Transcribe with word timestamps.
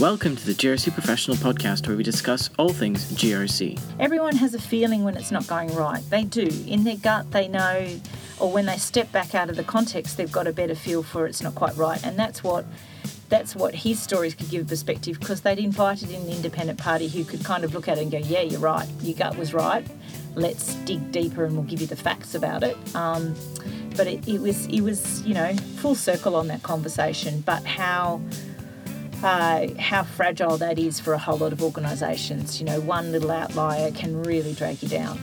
Welcome 0.00 0.36
to 0.36 0.46
the 0.46 0.52
GRC 0.52 0.92
Professional 0.92 1.36
Podcast, 1.38 1.88
where 1.88 1.96
we 1.96 2.04
discuss 2.04 2.50
all 2.56 2.68
things 2.68 3.10
GRC. 3.14 3.80
Everyone 3.98 4.36
has 4.36 4.54
a 4.54 4.60
feeling 4.60 5.02
when 5.02 5.16
it's 5.16 5.32
not 5.32 5.48
going 5.48 5.74
right. 5.74 6.00
They 6.08 6.22
do. 6.22 6.48
In 6.68 6.84
their 6.84 6.98
gut, 6.98 7.32
they 7.32 7.48
know, 7.48 7.98
or 8.38 8.52
when 8.52 8.66
they 8.66 8.76
step 8.76 9.10
back 9.10 9.34
out 9.34 9.50
of 9.50 9.56
the 9.56 9.64
context, 9.64 10.16
they've 10.16 10.30
got 10.30 10.46
a 10.46 10.52
better 10.52 10.76
feel 10.76 11.02
for 11.02 11.26
it's 11.26 11.42
not 11.42 11.56
quite 11.56 11.76
right. 11.76 12.00
And 12.06 12.16
that's 12.16 12.44
what 12.44 12.64
that's 13.28 13.56
what 13.56 13.74
his 13.74 14.00
stories 14.00 14.36
could 14.36 14.48
give 14.50 14.68
perspective 14.68 15.18
because 15.18 15.40
they'd 15.40 15.58
invited 15.58 16.12
in 16.12 16.22
an 16.22 16.28
independent 16.28 16.78
party 16.78 17.08
who 17.08 17.24
could 17.24 17.44
kind 17.44 17.64
of 17.64 17.74
look 17.74 17.88
at 17.88 17.98
it 17.98 18.02
and 18.02 18.12
go, 18.12 18.18
yeah, 18.18 18.42
you're 18.42 18.60
right. 18.60 18.88
Your 19.00 19.16
gut 19.16 19.36
was 19.36 19.52
right. 19.52 19.84
Let's 20.36 20.76
dig 20.84 21.10
deeper 21.10 21.44
and 21.44 21.56
we'll 21.56 21.66
give 21.66 21.80
you 21.80 21.88
the 21.88 21.96
facts 21.96 22.36
about 22.36 22.62
it. 22.62 22.76
Um, 22.94 23.34
but 23.96 24.06
it, 24.06 24.28
it 24.28 24.40
was 24.40 24.66
it 24.66 24.82
was 24.82 25.26
you 25.26 25.34
know 25.34 25.56
full 25.78 25.96
circle 25.96 26.36
on 26.36 26.46
that 26.46 26.62
conversation. 26.62 27.40
But 27.40 27.64
how 27.64 28.20
uh, 29.22 29.66
how 29.78 30.04
fragile 30.04 30.56
that 30.58 30.78
is 30.78 31.00
for 31.00 31.12
a 31.12 31.18
whole 31.18 31.38
lot 31.38 31.52
of 31.52 31.62
organisations. 31.62 32.60
You 32.60 32.66
know, 32.66 32.80
one 32.80 33.12
little 33.12 33.30
outlier 33.30 33.90
can 33.90 34.22
really 34.22 34.54
drag 34.54 34.82
you 34.82 34.88
down. 34.88 35.20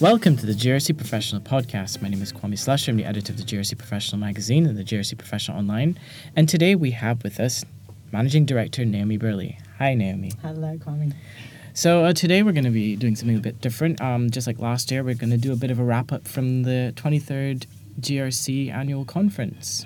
Welcome 0.00 0.36
to 0.36 0.46
the 0.46 0.52
GRC 0.52 0.96
Professional 0.96 1.40
Podcast. 1.40 2.00
My 2.00 2.08
name 2.08 2.22
is 2.22 2.32
Kwame 2.32 2.52
Slusher. 2.52 2.90
I'm 2.90 2.96
the 2.96 3.04
editor 3.04 3.32
of 3.32 3.38
the 3.38 3.42
GRC 3.44 3.76
Professional 3.76 4.20
magazine 4.20 4.66
and 4.66 4.78
the 4.78 4.84
GRC 4.84 5.18
Professional 5.18 5.58
Online. 5.58 5.98
And 6.36 6.48
today 6.48 6.76
we 6.76 6.92
have 6.92 7.24
with 7.24 7.40
us 7.40 7.64
Managing 8.12 8.46
Director 8.46 8.84
Naomi 8.84 9.16
Burley. 9.16 9.58
Hi, 9.78 9.94
Naomi. 9.94 10.32
Hello, 10.40 10.76
Kwame. 10.76 11.14
So 11.74 12.04
uh, 12.04 12.12
today 12.12 12.44
we're 12.44 12.52
going 12.52 12.64
to 12.64 12.70
be 12.70 12.94
doing 12.94 13.16
something 13.16 13.36
a 13.36 13.40
bit 13.40 13.60
different. 13.60 14.00
Um, 14.00 14.30
just 14.30 14.46
like 14.46 14.60
last 14.60 14.90
year, 14.92 15.02
we're 15.02 15.14
going 15.16 15.30
to 15.30 15.36
do 15.36 15.52
a 15.52 15.56
bit 15.56 15.72
of 15.72 15.80
a 15.80 15.84
wrap 15.84 16.12
up 16.12 16.28
from 16.28 16.62
the 16.62 16.92
23rd 16.96 17.66
GRC 18.00 18.72
annual 18.72 19.04
conference. 19.04 19.84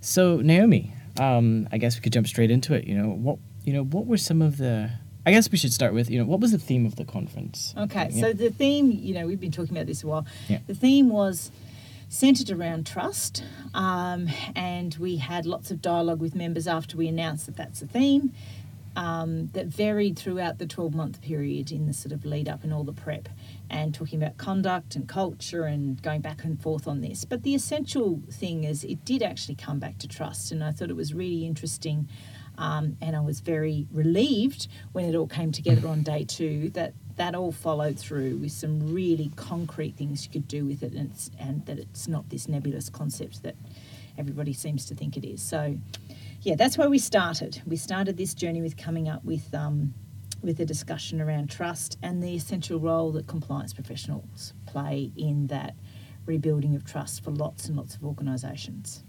So, 0.00 0.36
Naomi, 0.36 0.93
um, 1.18 1.68
I 1.72 1.78
guess 1.78 1.96
we 1.96 2.02
could 2.02 2.12
jump 2.12 2.26
straight 2.26 2.50
into 2.50 2.74
it. 2.74 2.84
You 2.84 2.96
know 2.96 3.08
what? 3.08 3.38
You 3.64 3.72
know 3.72 3.84
what 3.84 4.06
were 4.06 4.16
some 4.16 4.42
of 4.42 4.58
the? 4.58 4.90
I 5.26 5.30
guess 5.30 5.50
we 5.50 5.56
should 5.56 5.72
start 5.72 5.94
with 5.94 6.10
you 6.10 6.18
know 6.18 6.26
what 6.26 6.40
was 6.40 6.52
the 6.52 6.58
theme 6.58 6.84
of 6.84 6.96
the 6.96 7.04
conference? 7.04 7.74
Okay, 7.76 8.08
yeah. 8.10 8.20
so 8.20 8.32
the 8.32 8.50
theme, 8.50 8.90
you 8.90 9.14
know, 9.14 9.26
we've 9.26 9.40
been 9.40 9.52
talking 9.52 9.76
about 9.76 9.86
this 9.86 10.02
a 10.02 10.06
while. 10.06 10.26
Yeah. 10.48 10.58
The 10.66 10.74
theme 10.74 11.08
was 11.08 11.50
centered 12.08 12.50
around 12.50 12.86
trust, 12.86 13.42
um, 13.72 14.28
and 14.54 14.94
we 14.96 15.16
had 15.16 15.46
lots 15.46 15.70
of 15.70 15.80
dialogue 15.80 16.20
with 16.20 16.34
members 16.34 16.66
after 16.66 16.96
we 16.96 17.08
announced 17.08 17.46
that 17.46 17.56
that's 17.56 17.80
the 17.80 17.86
theme. 17.86 18.32
Um, 18.96 19.48
that 19.48 19.66
varied 19.66 20.16
throughout 20.16 20.58
the 20.58 20.66
12 20.66 20.94
month 20.94 21.20
period 21.20 21.72
in 21.72 21.86
the 21.86 21.92
sort 21.92 22.12
of 22.12 22.24
lead 22.24 22.48
up 22.48 22.62
and 22.62 22.72
all 22.72 22.84
the 22.84 22.92
prep 22.92 23.28
and 23.68 23.92
talking 23.92 24.22
about 24.22 24.36
conduct 24.36 24.94
and 24.94 25.08
culture 25.08 25.64
and 25.64 26.00
going 26.00 26.20
back 26.20 26.44
and 26.44 26.62
forth 26.62 26.86
on 26.86 27.00
this. 27.00 27.24
But 27.24 27.42
the 27.42 27.56
essential 27.56 28.20
thing 28.30 28.62
is 28.62 28.84
it 28.84 29.04
did 29.04 29.20
actually 29.20 29.56
come 29.56 29.80
back 29.80 29.98
to 29.98 30.06
trust, 30.06 30.52
and 30.52 30.62
I 30.62 30.70
thought 30.70 30.90
it 30.90 30.96
was 30.96 31.12
really 31.12 31.44
interesting. 31.44 32.08
Um, 32.56 32.96
and 33.00 33.16
I 33.16 33.20
was 33.20 33.40
very 33.40 33.88
relieved 33.90 34.68
when 34.92 35.06
it 35.06 35.16
all 35.16 35.26
came 35.26 35.50
together 35.50 35.88
on 35.88 36.04
day 36.04 36.24
two 36.24 36.70
that 36.70 36.94
that 37.16 37.34
all 37.34 37.52
followed 37.52 37.98
through 37.98 38.36
with 38.38 38.52
some 38.52 38.92
really 38.92 39.30
concrete 39.36 39.96
things 39.96 40.24
you 40.24 40.32
could 40.32 40.48
do 40.48 40.64
with 40.64 40.82
it, 40.82 40.94
and, 40.94 41.12
and 41.38 41.64
that 41.66 41.78
it's 41.78 42.08
not 42.08 42.28
this 42.28 42.48
nebulous 42.48 42.88
concept 42.88 43.42
that 43.42 43.54
everybody 44.18 44.52
seems 44.52 44.84
to 44.86 44.94
think 44.94 45.16
it 45.16 45.24
is. 45.24 45.42
So, 45.42 45.78
yeah, 46.44 46.56
that's 46.56 46.76
where 46.76 46.90
we 46.90 46.98
started. 46.98 47.62
We 47.66 47.76
started 47.76 48.18
this 48.18 48.34
journey 48.34 48.60
with 48.60 48.76
coming 48.76 49.08
up 49.08 49.24
with 49.24 49.52
um, 49.54 49.94
with 50.42 50.60
a 50.60 50.66
discussion 50.66 51.22
around 51.22 51.50
trust 51.50 51.96
and 52.02 52.22
the 52.22 52.34
essential 52.34 52.78
role 52.78 53.10
that 53.12 53.26
compliance 53.26 53.72
professionals 53.72 54.52
play 54.66 55.10
in 55.16 55.46
that 55.46 55.74
rebuilding 56.26 56.74
of 56.74 56.84
trust 56.84 57.24
for 57.24 57.30
lots 57.30 57.66
and 57.66 57.76
lots 57.78 57.96
of 57.96 58.04
organisations. 58.04 59.04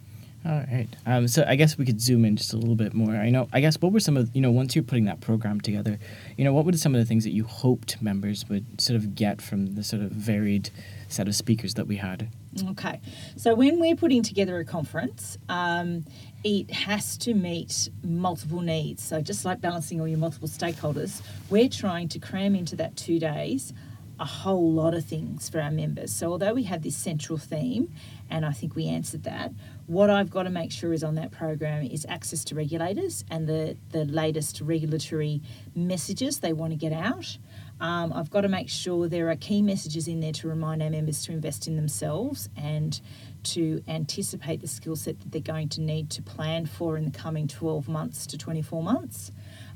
All 0.46 0.64
right. 0.72 0.88
Um, 1.08 1.28
so 1.28 1.44
I 1.48 1.56
guess 1.56 1.76
we 1.76 1.86
could 1.86 2.00
zoom 2.00 2.24
in 2.24 2.36
just 2.36 2.54
a 2.54 2.58
little 2.58 2.76
bit 2.76 2.94
more. 2.94 3.16
I 3.16 3.32
know. 3.32 3.50
I 3.52 3.62
guess 3.62 3.82
what 3.82 3.92
were 3.92 4.00
some 4.00 4.16
of 4.16 4.30
you 4.36 4.42
know 4.42 4.52
once 4.52 4.76
you're 4.76 4.84
putting 4.84 5.06
that 5.06 5.20
program 5.20 5.60
together, 5.60 5.98
you 6.38 6.44
know 6.44 6.54
what 6.54 6.66
were 6.66 6.74
some 6.74 6.94
of 6.94 7.02
the 7.02 7.06
things 7.06 7.24
that 7.24 7.32
you 7.32 7.46
hoped 7.46 8.00
members 8.00 8.48
would 8.48 8.80
sort 8.80 8.96
of 8.96 9.16
get 9.16 9.42
from 9.42 9.74
the 9.74 9.84
sort 9.84 10.04
of 10.04 10.12
varied 10.12 10.70
set 11.08 11.28
of 11.28 11.36
speakers 11.36 11.74
that 11.74 11.88
we 11.88 11.96
had? 11.96 12.30
Okay. 12.70 13.02
So 13.38 13.56
when 13.56 13.80
we're 13.80 13.96
putting 13.96 14.22
together 14.22 14.60
a 14.60 14.66
conference, 14.66 15.40
um, 15.50 16.06
it 16.44 16.70
has 16.70 17.18
to 17.20 17.34
meet 17.34 17.90
multiple 18.04 18.62
needs. 18.62 19.04
So 19.04 19.22
just 19.22 19.46
like 19.46 19.62
balancing 19.62 20.00
all 20.00 20.08
your 20.08 20.20
multiple 20.20 20.48
stakeholders, 20.48 21.24
we're 21.50 21.70
trying 21.70 22.08
to 22.10 22.20
cram 22.20 22.56
into 22.56 22.76
that 22.76 22.96
two 22.96 23.18
days 23.18 23.74
a 24.20 24.26
whole 24.26 24.72
lot 24.72 24.94
of 24.94 25.06
things 25.06 25.50
for 25.50 25.60
our 25.60 25.72
members. 25.72 26.14
So 26.14 26.32
although 26.32 26.54
we 26.54 26.64
have 26.64 26.84
this 26.84 26.96
central 26.96 27.38
theme, 27.38 27.94
and 28.30 28.46
I 28.46 28.52
think 28.52 28.76
we 28.76 28.88
answered 28.88 29.24
that, 29.24 29.52
what 29.88 30.10
I've 30.10 30.32
got 30.32 30.44
to 30.44 30.50
make 30.50 30.72
sure 30.72 30.94
is 30.94 31.04
on 31.04 31.16
that 31.16 31.32
program 31.32 31.84
is 31.84 32.06
access 32.10 32.44
to 32.46 32.56
regulators 32.56 33.24
and 33.30 33.48
the, 33.48 33.78
the 33.92 34.06
latest 34.06 34.62
regulatory 34.62 35.42
messages 35.76 36.40
they 36.40 36.54
want 36.54 36.72
to 36.72 36.78
get 36.78 36.92
out. 36.92 37.38
Um, 37.80 38.14
I've 38.14 38.32
got 38.32 38.42
to 38.42 38.48
make 38.48 38.70
sure 38.70 39.08
there 39.08 39.30
are 39.30 39.36
key 39.36 39.62
messages 39.62 40.08
in 40.08 40.22
there 40.22 40.32
to 40.34 40.48
remind 40.48 40.82
our 40.82 40.90
members 40.90 41.24
to 41.26 41.34
invest 41.34 41.68
in 41.68 41.76
themselves 41.76 42.50
and 42.56 43.00
to 43.44 43.84
anticipate 43.88 44.62
the 44.62 44.68
skill 44.68 44.96
set 44.96 45.20
that 45.20 45.32
they're 45.32 45.42
going 45.42 45.70
to 45.70 45.82
need 45.82 46.10
to 46.12 46.22
plan 46.22 46.66
for 46.66 46.98
in 46.98 47.06
the 47.06 47.12
coming 47.12 47.48
12 47.48 47.88
months 47.88 48.26
to 48.28 48.38
24 48.38 48.82
months. 48.82 49.32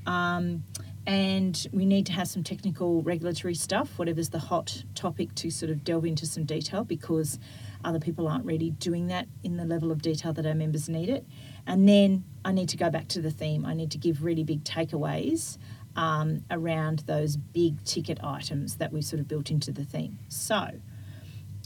Um, 0.07 0.63
and 1.05 1.67
we 1.71 1.85
need 1.85 2.05
to 2.07 2.13
have 2.13 2.27
some 2.27 2.43
technical 2.43 3.01
regulatory 3.01 3.55
stuff, 3.55 3.97
whatever's 3.97 4.29
the 4.29 4.39
hot 4.39 4.83
topic, 4.95 5.35
to 5.35 5.49
sort 5.49 5.71
of 5.71 5.83
delve 5.83 6.05
into 6.05 6.25
some 6.25 6.45
detail 6.45 6.83
because 6.83 7.37
other 7.83 7.99
people 7.99 8.27
aren't 8.27 8.45
really 8.45 8.71
doing 8.71 9.07
that 9.07 9.27
in 9.43 9.57
the 9.57 9.65
level 9.65 9.91
of 9.91 10.01
detail 10.01 10.33
that 10.33 10.45
our 10.45 10.53
members 10.53 10.89
need 10.89 11.09
it. 11.09 11.25
And 11.65 11.87
then 11.87 12.23
I 12.43 12.51
need 12.51 12.69
to 12.69 12.77
go 12.77 12.89
back 12.89 13.07
to 13.09 13.21
the 13.21 13.31
theme. 13.31 13.65
I 13.65 13.73
need 13.73 13.91
to 13.91 13.97
give 13.97 14.23
really 14.23 14.43
big 14.43 14.63
takeaways 14.63 15.57
um, 15.95 16.43
around 16.51 16.99
those 16.99 17.37
big 17.37 17.83
ticket 17.83 18.19
items 18.23 18.75
that 18.77 18.91
we 18.91 19.01
sort 19.01 19.19
of 19.19 19.27
built 19.27 19.49
into 19.51 19.71
the 19.71 19.85
theme. 19.85 20.19
So 20.27 20.71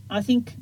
I 0.09 0.21
think 0.21 0.53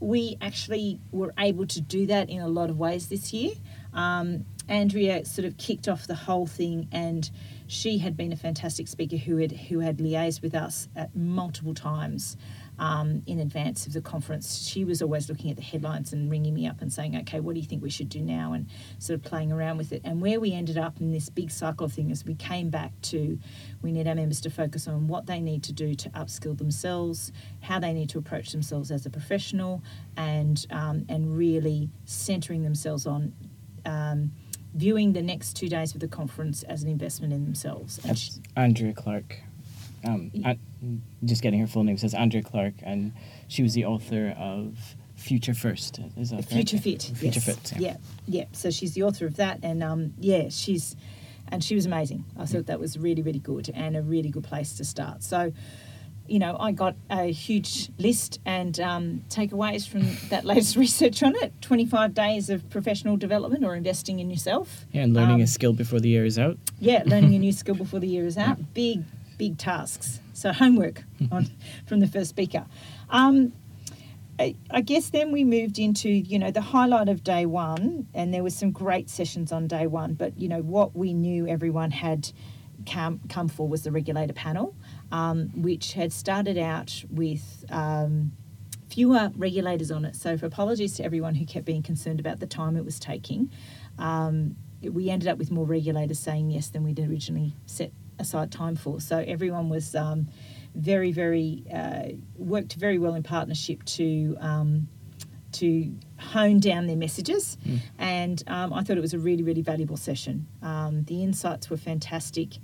we 0.00 0.36
actually 0.40 1.00
were 1.10 1.32
able 1.38 1.66
to 1.66 1.80
do 1.80 2.06
that 2.06 2.30
in 2.30 2.40
a 2.40 2.48
lot 2.48 2.70
of 2.70 2.78
ways 2.78 3.08
this 3.08 3.32
year. 3.32 3.52
Um, 3.92 4.44
Andrea 4.68 5.24
sort 5.24 5.46
of 5.46 5.56
kicked 5.56 5.88
off 5.88 6.06
the 6.06 6.14
whole 6.14 6.46
thing, 6.46 6.88
and 6.92 7.30
she 7.66 7.98
had 7.98 8.16
been 8.16 8.32
a 8.32 8.36
fantastic 8.36 8.86
speaker 8.86 9.16
who 9.16 9.38
had 9.38 9.52
who 9.52 9.80
had 9.80 9.98
liaised 9.98 10.42
with 10.42 10.54
us 10.54 10.88
at 10.94 11.16
multiple 11.16 11.74
times 11.74 12.36
um, 12.78 13.22
in 13.26 13.40
advance 13.40 13.86
of 13.86 13.92
the 13.92 14.00
conference. 14.00 14.66
She 14.66 14.84
was 14.84 15.02
always 15.02 15.28
looking 15.28 15.50
at 15.50 15.56
the 15.56 15.62
headlines 15.62 16.12
and 16.12 16.30
ringing 16.30 16.54
me 16.54 16.66
up 16.66 16.80
and 16.80 16.92
saying, 16.92 17.16
"Okay, 17.16 17.40
what 17.40 17.54
do 17.54 17.60
you 17.60 17.66
think 17.66 17.82
we 17.82 17.90
should 17.90 18.08
do 18.08 18.20
now?" 18.20 18.52
and 18.52 18.66
sort 18.98 19.18
of 19.18 19.24
playing 19.24 19.52
around 19.52 19.78
with 19.78 19.92
it. 19.92 20.02
And 20.04 20.20
where 20.20 20.40
we 20.40 20.52
ended 20.52 20.78
up 20.78 21.00
in 21.00 21.12
this 21.12 21.28
big 21.28 21.50
cycle 21.50 21.86
of 21.86 21.92
things, 21.92 22.24
we 22.24 22.34
came 22.34 22.70
back 22.70 22.92
to 23.02 23.38
we 23.82 23.92
need 23.92 24.06
our 24.06 24.14
members 24.14 24.40
to 24.42 24.50
focus 24.50 24.86
on 24.86 25.08
what 25.08 25.26
they 25.26 25.40
need 25.40 25.62
to 25.64 25.72
do 25.72 25.94
to 25.94 26.10
upskill 26.10 26.56
themselves, 26.56 27.32
how 27.62 27.78
they 27.78 27.92
need 27.92 28.08
to 28.10 28.18
approach 28.18 28.52
themselves 28.52 28.90
as 28.90 29.06
a 29.06 29.10
professional, 29.10 29.82
and 30.16 30.66
um, 30.70 31.04
and 31.08 31.36
really 31.36 31.90
centering 32.04 32.62
themselves 32.62 33.06
on. 33.06 33.32
Um, 33.84 34.32
viewing 34.74 35.14
the 35.14 35.22
next 35.22 35.54
two 35.54 35.68
days 35.68 35.94
of 35.94 36.00
the 36.00 36.06
conference 36.06 36.62
as 36.64 36.82
an 36.82 36.90
investment 36.90 37.32
in 37.32 37.44
themselves. 37.44 37.96
That's 37.96 38.38
Andrea 38.54 38.92
Clarke. 38.92 39.40
Um, 40.04 40.30
just 41.24 41.42
getting 41.42 41.60
her 41.60 41.66
full 41.66 41.84
name 41.84 41.98
says 41.98 42.14
Andrea 42.14 42.42
Clarke, 42.42 42.74
and 42.82 43.12
she 43.48 43.62
was 43.62 43.74
the 43.74 43.84
author 43.84 44.34
of 44.38 44.96
Future 45.16 45.54
First. 45.54 46.00
Is 46.16 46.30
that 46.30 46.44
Future 46.44 46.78
Fit? 46.78 47.02
Future 47.14 47.40
yes. 47.40 47.44
Fit. 47.44 47.72
Yeah. 47.72 47.88
yeah, 47.88 47.96
yeah. 48.26 48.44
So 48.52 48.70
she's 48.70 48.94
the 48.94 49.02
author 49.02 49.26
of 49.26 49.36
that, 49.36 49.60
and 49.62 49.82
um, 49.82 50.14
yeah, 50.18 50.48
she's 50.48 50.96
and 51.50 51.64
she 51.64 51.74
was 51.74 51.86
amazing. 51.86 52.24
I 52.36 52.46
thought 52.46 52.66
that 52.66 52.78
was 52.78 52.98
really, 52.98 53.22
really 53.22 53.38
good 53.38 53.70
and 53.74 53.96
a 53.96 54.02
really 54.02 54.28
good 54.28 54.44
place 54.44 54.76
to 54.76 54.84
start. 54.84 55.22
So 55.22 55.52
you 56.28 56.38
know, 56.38 56.56
I 56.60 56.72
got 56.72 56.94
a 57.10 57.32
huge 57.32 57.90
list 57.98 58.38
and 58.44 58.78
um, 58.80 59.24
takeaways 59.30 59.88
from 59.88 60.02
that 60.28 60.44
latest 60.44 60.76
research 60.84 61.22
on 61.22 61.34
it 61.36 61.52
25 61.62 62.14
days 62.14 62.50
of 62.50 62.68
professional 62.70 63.16
development 63.16 63.64
or 63.64 63.74
investing 63.74 64.20
in 64.20 64.30
yourself. 64.30 64.86
Yeah, 64.92 65.02
and 65.02 65.14
learning 65.14 65.36
um, 65.36 65.42
a 65.42 65.46
skill 65.46 65.72
before 65.72 66.00
the 66.00 66.08
year 66.08 66.24
is 66.24 66.38
out. 66.38 66.58
Yeah, 66.78 67.02
learning 67.06 67.34
a 67.34 67.38
new 67.38 67.52
skill 67.62 67.74
before 67.74 68.00
the 68.00 68.06
year 68.06 68.26
is 68.26 68.36
out. 68.36 68.74
Big, 68.74 69.02
big 69.38 69.58
tasks. 69.58 70.20
So, 70.34 70.52
homework 70.52 71.04
on, 71.32 71.48
from 71.86 72.00
the 72.00 72.06
first 72.06 72.30
speaker. 72.30 72.66
Um, 73.10 73.52
I, 74.40 74.54
I 74.70 74.82
guess 74.82 75.10
then 75.10 75.32
we 75.32 75.42
moved 75.42 75.80
into, 75.80 76.08
you 76.08 76.38
know, 76.38 76.52
the 76.52 76.60
highlight 76.60 77.08
of 77.08 77.24
day 77.24 77.44
one, 77.46 78.06
and 78.14 78.32
there 78.32 78.44
was 78.44 78.54
some 78.54 78.70
great 78.70 79.10
sessions 79.10 79.50
on 79.50 79.66
day 79.66 79.88
one, 79.88 80.14
but, 80.14 80.38
you 80.38 80.48
know, 80.48 80.60
what 80.60 80.94
we 80.94 81.12
knew 81.12 81.48
everyone 81.48 81.90
had 81.90 82.30
come, 82.86 83.20
come 83.28 83.48
for 83.48 83.66
was 83.66 83.82
the 83.82 83.90
regulator 83.90 84.32
panel 84.32 84.76
um, 85.10 85.50
which 85.54 85.94
had 85.94 86.12
started 86.12 86.58
out 86.58 87.04
with 87.10 87.64
um, 87.70 88.32
fewer 88.88 89.30
regulators 89.36 89.90
on 89.90 90.04
it. 90.04 90.16
So, 90.16 90.36
for 90.36 90.46
apologies 90.46 90.94
to 90.96 91.04
everyone 91.04 91.34
who 91.34 91.46
kept 91.46 91.64
being 91.64 91.82
concerned 91.82 92.20
about 92.20 92.40
the 92.40 92.46
time 92.46 92.76
it 92.76 92.84
was 92.84 92.98
taking, 92.98 93.50
um, 93.98 94.56
we 94.82 95.10
ended 95.10 95.28
up 95.28 95.38
with 95.38 95.50
more 95.50 95.66
regulators 95.66 96.18
saying 96.18 96.50
yes 96.50 96.68
than 96.68 96.84
we'd 96.84 97.00
originally 97.00 97.54
set 97.66 97.92
aside 98.18 98.50
time 98.52 98.76
for. 98.76 99.00
So, 99.00 99.18
everyone 99.18 99.68
was 99.68 99.94
um, 99.94 100.28
very, 100.74 101.12
very 101.12 101.64
uh, 101.72 102.08
worked 102.36 102.74
very 102.74 102.98
well 102.98 103.14
in 103.14 103.22
partnership 103.22 103.84
to 103.84 104.36
um, 104.40 104.88
to 105.52 105.92
hone 106.18 106.60
down 106.60 106.86
their 106.86 106.96
messages. 106.96 107.56
And 107.98 108.42
um, 108.46 108.72
I 108.72 108.82
thought 108.82 108.96
it 108.96 109.00
was 109.00 109.14
a 109.14 109.18
really, 109.18 109.42
really 109.42 109.62
valuable 109.62 109.96
session. 109.96 110.46
Um, 110.62 111.04
the 111.04 111.22
insights 111.22 111.70
were 111.70 111.76
fantastic. 111.76 112.58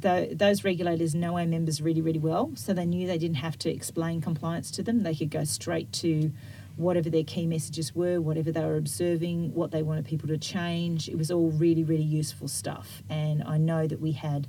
Tho- 0.00 0.28
those 0.32 0.62
regulators 0.62 1.14
know 1.14 1.38
our 1.38 1.46
members 1.46 1.80
really, 1.80 2.00
really 2.02 2.18
well, 2.18 2.52
so 2.54 2.72
they 2.72 2.86
knew 2.86 3.06
they 3.06 3.18
didn't 3.18 3.38
have 3.38 3.58
to 3.60 3.70
explain 3.70 4.20
compliance 4.20 4.70
to 4.72 4.82
them. 4.82 5.02
They 5.02 5.14
could 5.14 5.30
go 5.30 5.44
straight 5.44 5.92
to 5.94 6.32
whatever 6.76 7.10
their 7.10 7.24
key 7.24 7.46
messages 7.46 7.94
were, 7.94 8.20
whatever 8.20 8.52
they 8.52 8.60
were 8.60 8.76
observing, 8.76 9.52
what 9.52 9.72
they 9.72 9.82
wanted 9.82 10.04
people 10.04 10.28
to 10.28 10.38
change. 10.38 11.08
It 11.08 11.18
was 11.18 11.30
all 11.30 11.50
really, 11.50 11.82
really 11.82 12.04
useful 12.04 12.46
stuff. 12.46 13.02
And 13.10 13.42
I 13.42 13.58
know 13.58 13.88
that 13.88 14.00
we 14.00 14.12
had 14.12 14.46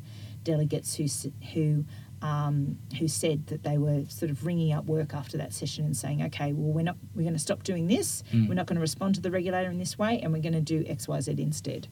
delegates 0.51 0.95
who 0.95 1.05
who 1.53 1.85
um, 2.21 2.77
who 2.99 3.07
said 3.07 3.47
that 3.47 3.63
they 3.63 3.77
were 3.77 4.03
sort 4.09 4.29
of 4.29 4.45
ringing 4.45 4.73
up 4.73 4.85
work 4.85 5.13
after 5.13 5.37
that 5.37 5.53
session 5.53 5.85
and 5.85 5.95
saying, 5.95 6.21
okay, 6.23 6.51
well 6.53 6.73
we're 6.73 6.83
not 6.91 6.97
we're 7.15 7.27
going 7.29 7.33
to 7.33 7.39
stop 7.49 7.63
doing 7.63 7.87
this. 7.87 8.23
We're 8.47 8.55
not 8.55 8.65
going 8.67 8.75
to 8.75 8.81
respond 8.81 9.15
to 9.15 9.21
the 9.21 9.31
regulator 9.31 9.69
in 9.69 9.77
this 9.77 9.97
way, 9.97 10.19
and 10.21 10.33
we're 10.33 10.41
going 10.41 10.53
to 10.65 10.67
do 10.75 10.83
X, 10.87 11.07
Y, 11.07 11.19
Z 11.21 11.35
instead. 11.37 11.87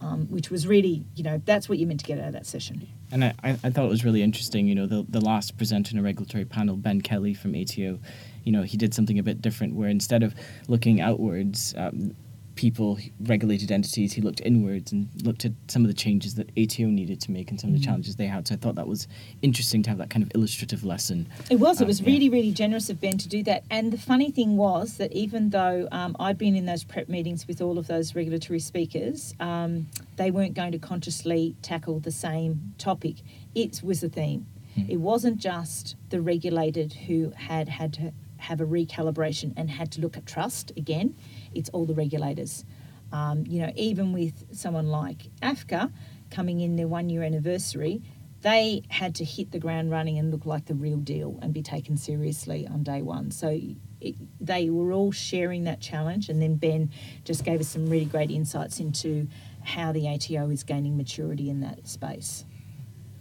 Um, 0.00 0.26
which 0.36 0.50
was 0.50 0.66
really, 0.66 1.04
you 1.14 1.22
know, 1.22 1.40
that's 1.44 1.68
what 1.68 1.78
you 1.78 1.86
meant 1.86 2.00
to 2.00 2.06
get 2.06 2.18
out 2.18 2.26
of 2.26 2.32
that 2.32 2.44
session. 2.44 2.88
And 3.12 3.24
I, 3.24 3.34
I 3.44 3.50
I 3.66 3.70
thought 3.70 3.84
it 3.84 3.94
was 3.96 4.04
really 4.04 4.22
interesting, 4.22 4.66
you 4.66 4.74
know, 4.74 4.88
the, 4.94 5.06
the 5.08 5.20
last 5.20 5.56
presenter 5.56 5.92
in 5.94 5.98
a 6.00 6.02
regulatory 6.02 6.44
panel, 6.44 6.74
Ben 6.76 7.00
Kelly 7.02 7.34
from 7.34 7.54
ATO, 7.54 8.00
you 8.44 8.52
know, 8.54 8.62
he 8.62 8.76
did 8.76 8.92
something 8.94 9.18
a 9.20 9.22
bit 9.22 9.40
different 9.40 9.76
where 9.76 9.88
instead 9.88 10.24
of 10.24 10.34
looking 10.66 11.00
outwards, 11.00 11.72
um, 11.76 12.16
people, 12.54 12.98
regulated 13.20 13.70
entities, 13.72 14.12
he 14.12 14.20
looked 14.20 14.40
inwards 14.40 14.92
and 14.92 15.08
looked 15.24 15.44
at 15.44 15.52
some 15.68 15.82
of 15.82 15.88
the 15.88 15.94
changes 15.94 16.34
that 16.34 16.50
ATO 16.58 16.86
needed 16.86 17.20
to 17.22 17.30
make 17.30 17.50
and 17.50 17.60
some 17.60 17.70
of 17.70 17.78
the 17.78 17.84
challenges 17.84 18.16
they 18.16 18.26
had. 18.26 18.46
So 18.48 18.54
I 18.54 18.58
thought 18.58 18.74
that 18.74 18.86
was 18.86 19.08
interesting 19.42 19.82
to 19.84 19.90
have 19.90 19.98
that 19.98 20.10
kind 20.10 20.22
of 20.22 20.30
illustrative 20.34 20.84
lesson. 20.84 21.28
It 21.50 21.56
was. 21.56 21.80
It 21.80 21.84
Um, 21.84 21.88
was 21.88 22.00
yeah. 22.00 22.06
really, 22.06 22.28
really 22.28 22.52
generous 22.52 22.90
of 22.90 23.00
Ben 23.00 23.18
to 23.18 23.28
do 23.28 23.42
that. 23.44 23.64
And 23.70 23.92
the 23.92 23.98
funny 23.98 24.30
thing 24.30 24.56
was 24.56 24.96
that 24.98 25.12
even 25.12 25.50
though 25.50 25.88
um, 25.92 26.14
I'd 26.20 26.38
been 26.38 26.56
in 26.56 26.66
those 26.66 26.84
prep 26.84 27.08
meetings 27.08 27.48
with 27.48 27.60
all 27.62 27.78
of 27.78 27.86
those 27.86 28.14
regulatory 28.14 28.60
speakers, 28.60 29.34
um, 29.40 29.88
they 30.16 30.30
weren't 30.30 30.54
going 30.54 30.72
to 30.72 30.78
consciously 30.78 31.56
tackle 31.62 32.00
the 32.00 32.12
same 32.12 32.74
topic. 32.78 33.16
It 33.54 33.80
was 33.82 34.02
a 34.02 34.08
theme. 34.08 34.46
It 34.88 34.96
wasn't 35.00 35.36
just 35.36 35.96
the 36.08 36.22
regulated 36.22 36.94
who 37.06 37.32
had 37.36 37.68
had 37.68 37.92
to 37.94 38.12
have 38.38 38.58
a 38.60 38.64
recalibration 38.64 39.52
and 39.54 39.70
had 39.70 39.92
to 39.92 40.00
look 40.00 40.16
at 40.16 40.24
trust 40.24 40.72
again. 40.78 41.14
It's 41.54 41.68
all 41.70 41.84
the 41.86 41.94
regulators. 41.94 42.64
Um, 43.12 43.44
you 43.46 43.60
know, 43.60 43.72
even 43.76 44.12
with 44.12 44.56
someone 44.56 44.88
like 44.88 45.28
AFCA 45.42 45.92
coming 46.30 46.60
in 46.60 46.76
their 46.76 46.88
one 46.88 47.10
year 47.10 47.22
anniversary, 47.22 48.02
they 48.40 48.82
had 48.88 49.14
to 49.16 49.24
hit 49.24 49.52
the 49.52 49.58
ground 49.58 49.90
running 49.90 50.18
and 50.18 50.30
look 50.30 50.46
like 50.46 50.64
the 50.66 50.74
real 50.74 50.96
deal 50.96 51.38
and 51.42 51.52
be 51.52 51.62
taken 51.62 51.96
seriously 51.96 52.66
on 52.66 52.82
day 52.82 53.02
one. 53.02 53.30
So 53.30 53.60
it, 54.00 54.16
they 54.40 54.68
were 54.70 54.92
all 54.92 55.12
sharing 55.12 55.64
that 55.64 55.80
challenge, 55.80 56.28
and 56.28 56.40
then 56.42 56.56
Ben 56.56 56.90
just 57.24 57.44
gave 57.44 57.60
us 57.60 57.68
some 57.68 57.86
really 57.88 58.04
great 58.06 58.30
insights 58.30 58.80
into 58.80 59.28
how 59.62 59.92
the 59.92 60.08
ATO 60.08 60.50
is 60.50 60.64
gaining 60.64 60.96
maturity 60.96 61.48
in 61.50 61.60
that 61.60 61.86
space. 61.86 62.44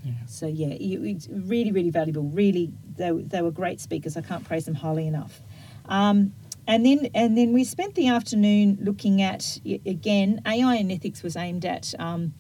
Yeah. 0.04 0.14
So 0.26 0.48
yeah, 0.48 0.74
you- 0.80 1.04
it's 1.04 1.28
really, 1.30 1.72
really 1.72 1.92
valuable. 1.92 2.24
Really, 2.24 2.72
they, 2.98 3.12
were- 3.12 3.22
they 3.22 3.42
were 3.44 3.52
great 3.52 3.80
speakers. 3.80 4.18
I 4.18 4.22
can't 4.22 4.44
praise 4.44 4.66
them 4.66 4.74
highly 4.76 5.06
enough. 5.06 5.40
Um, 5.86 6.34
and 6.68 6.86
then 6.86 7.10
and 7.14 7.38
then 7.38 7.54
we 7.54 7.64
spent 7.64 7.96
the 7.96 8.08
afternoon 8.08 8.78
looking 8.82 9.22
at 9.22 9.60
again 9.86 10.42
AI 10.46 10.76
and 10.76 10.92
ethics 10.92 11.24
was 11.24 11.36
aimed 11.36 11.66
at. 11.66 11.94
Um, 12.00 12.34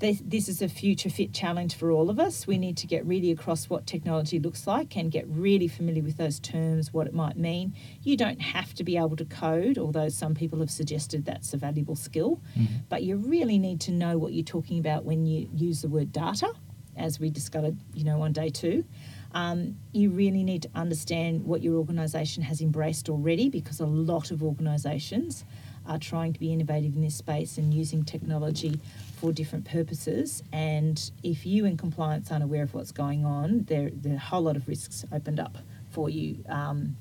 this, 0.00 0.22
this 0.24 0.48
is 0.48 0.62
a 0.62 0.68
future 0.68 1.10
fit 1.10 1.32
challenge 1.32 1.74
for 1.74 1.90
all 1.90 2.08
of 2.08 2.20
us. 2.20 2.46
We 2.46 2.56
need 2.56 2.76
to 2.76 2.86
get 2.86 3.04
really 3.04 3.32
across 3.32 3.68
what 3.68 3.84
technology 3.86 4.38
looks 4.38 4.64
like 4.66 4.96
and 4.96 5.10
get 5.10 5.26
really 5.26 5.66
familiar 5.66 6.04
with 6.04 6.16
those 6.16 6.38
terms, 6.38 6.92
what 6.92 7.08
it 7.08 7.14
might 7.14 7.36
mean. 7.36 7.74
You 8.02 8.16
don't 8.16 8.40
have 8.40 8.74
to 8.74 8.84
be 8.84 8.96
able 8.96 9.16
to 9.16 9.24
code, 9.24 9.76
although 9.76 10.08
some 10.08 10.34
people 10.34 10.60
have 10.60 10.70
suggested 10.70 11.24
that's 11.24 11.52
a 11.52 11.56
valuable 11.56 11.96
skill, 11.96 12.40
but 12.88 13.02
you 13.02 13.16
really 13.16 13.58
need 13.58 13.80
to 13.82 13.90
know 13.90 14.18
what 14.18 14.32
you're 14.32 14.44
talking 14.44 14.78
about 14.78 15.04
when 15.04 15.26
you 15.26 15.48
use 15.52 15.82
the 15.82 15.88
word 15.88 16.12
data 16.12 16.52
as 16.96 17.18
we 17.18 17.28
discovered, 17.30 17.76
you 17.92 18.04
know, 18.04 18.22
on 18.22 18.32
day 18.32 18.50
two. 18.50 18.84
Um, 19.32 19.76
you 19.92 20.10
really 20.10 20.42
need 20.42 20.62
to 20.62 20.70
understand 20.74 21.44
what 21.44 21.62
your 21.62 21.76
organisation 21.76 22.42
has 22.44 22.60
embraced 22.60 23.08
already 23.08 23.48
because 23.48 23.80
a 23.80 23.86
lot 23.86 24.30
of 24.30 24.42
organisations 24.42 25.44
are 25.86 25.98
trying 25.98 26.32
to 26.32 26.40
be 26.40 26.52
innovative 26.52 26.94
in 26.94 27.02
this 27.02 27.14
space 27.14 27.58
and 27.58 27.72
using 27.72 28.04
technology 28.04 28.80
for 29.16 29.32
different 29.32 29.64
purposes. 29.64 30.42
And 30.52 31.10
if 31.22 31.46
you 31.46 31.64
in 31.64 31.76
compliance 31.76 32.30
aren't 32.30 32.44
aware 32.44 32.62
of 32.62 32.74
what's 32.74 32.92
going 32.92 33.24
on, 33.24 33.64
there, 33.64 33.90
there 33.92 34.12
are 34.12 34.16
a 34.16 34.20
whole 34.20 34.42
lot 34.42 34.56
of 34.56 34.68
risks 34.68 35.04
opened 35.12 35.40
up 35.40 35.58
for 35.90 36.10
you. 36.10 36.44
Um, 36.48 36.96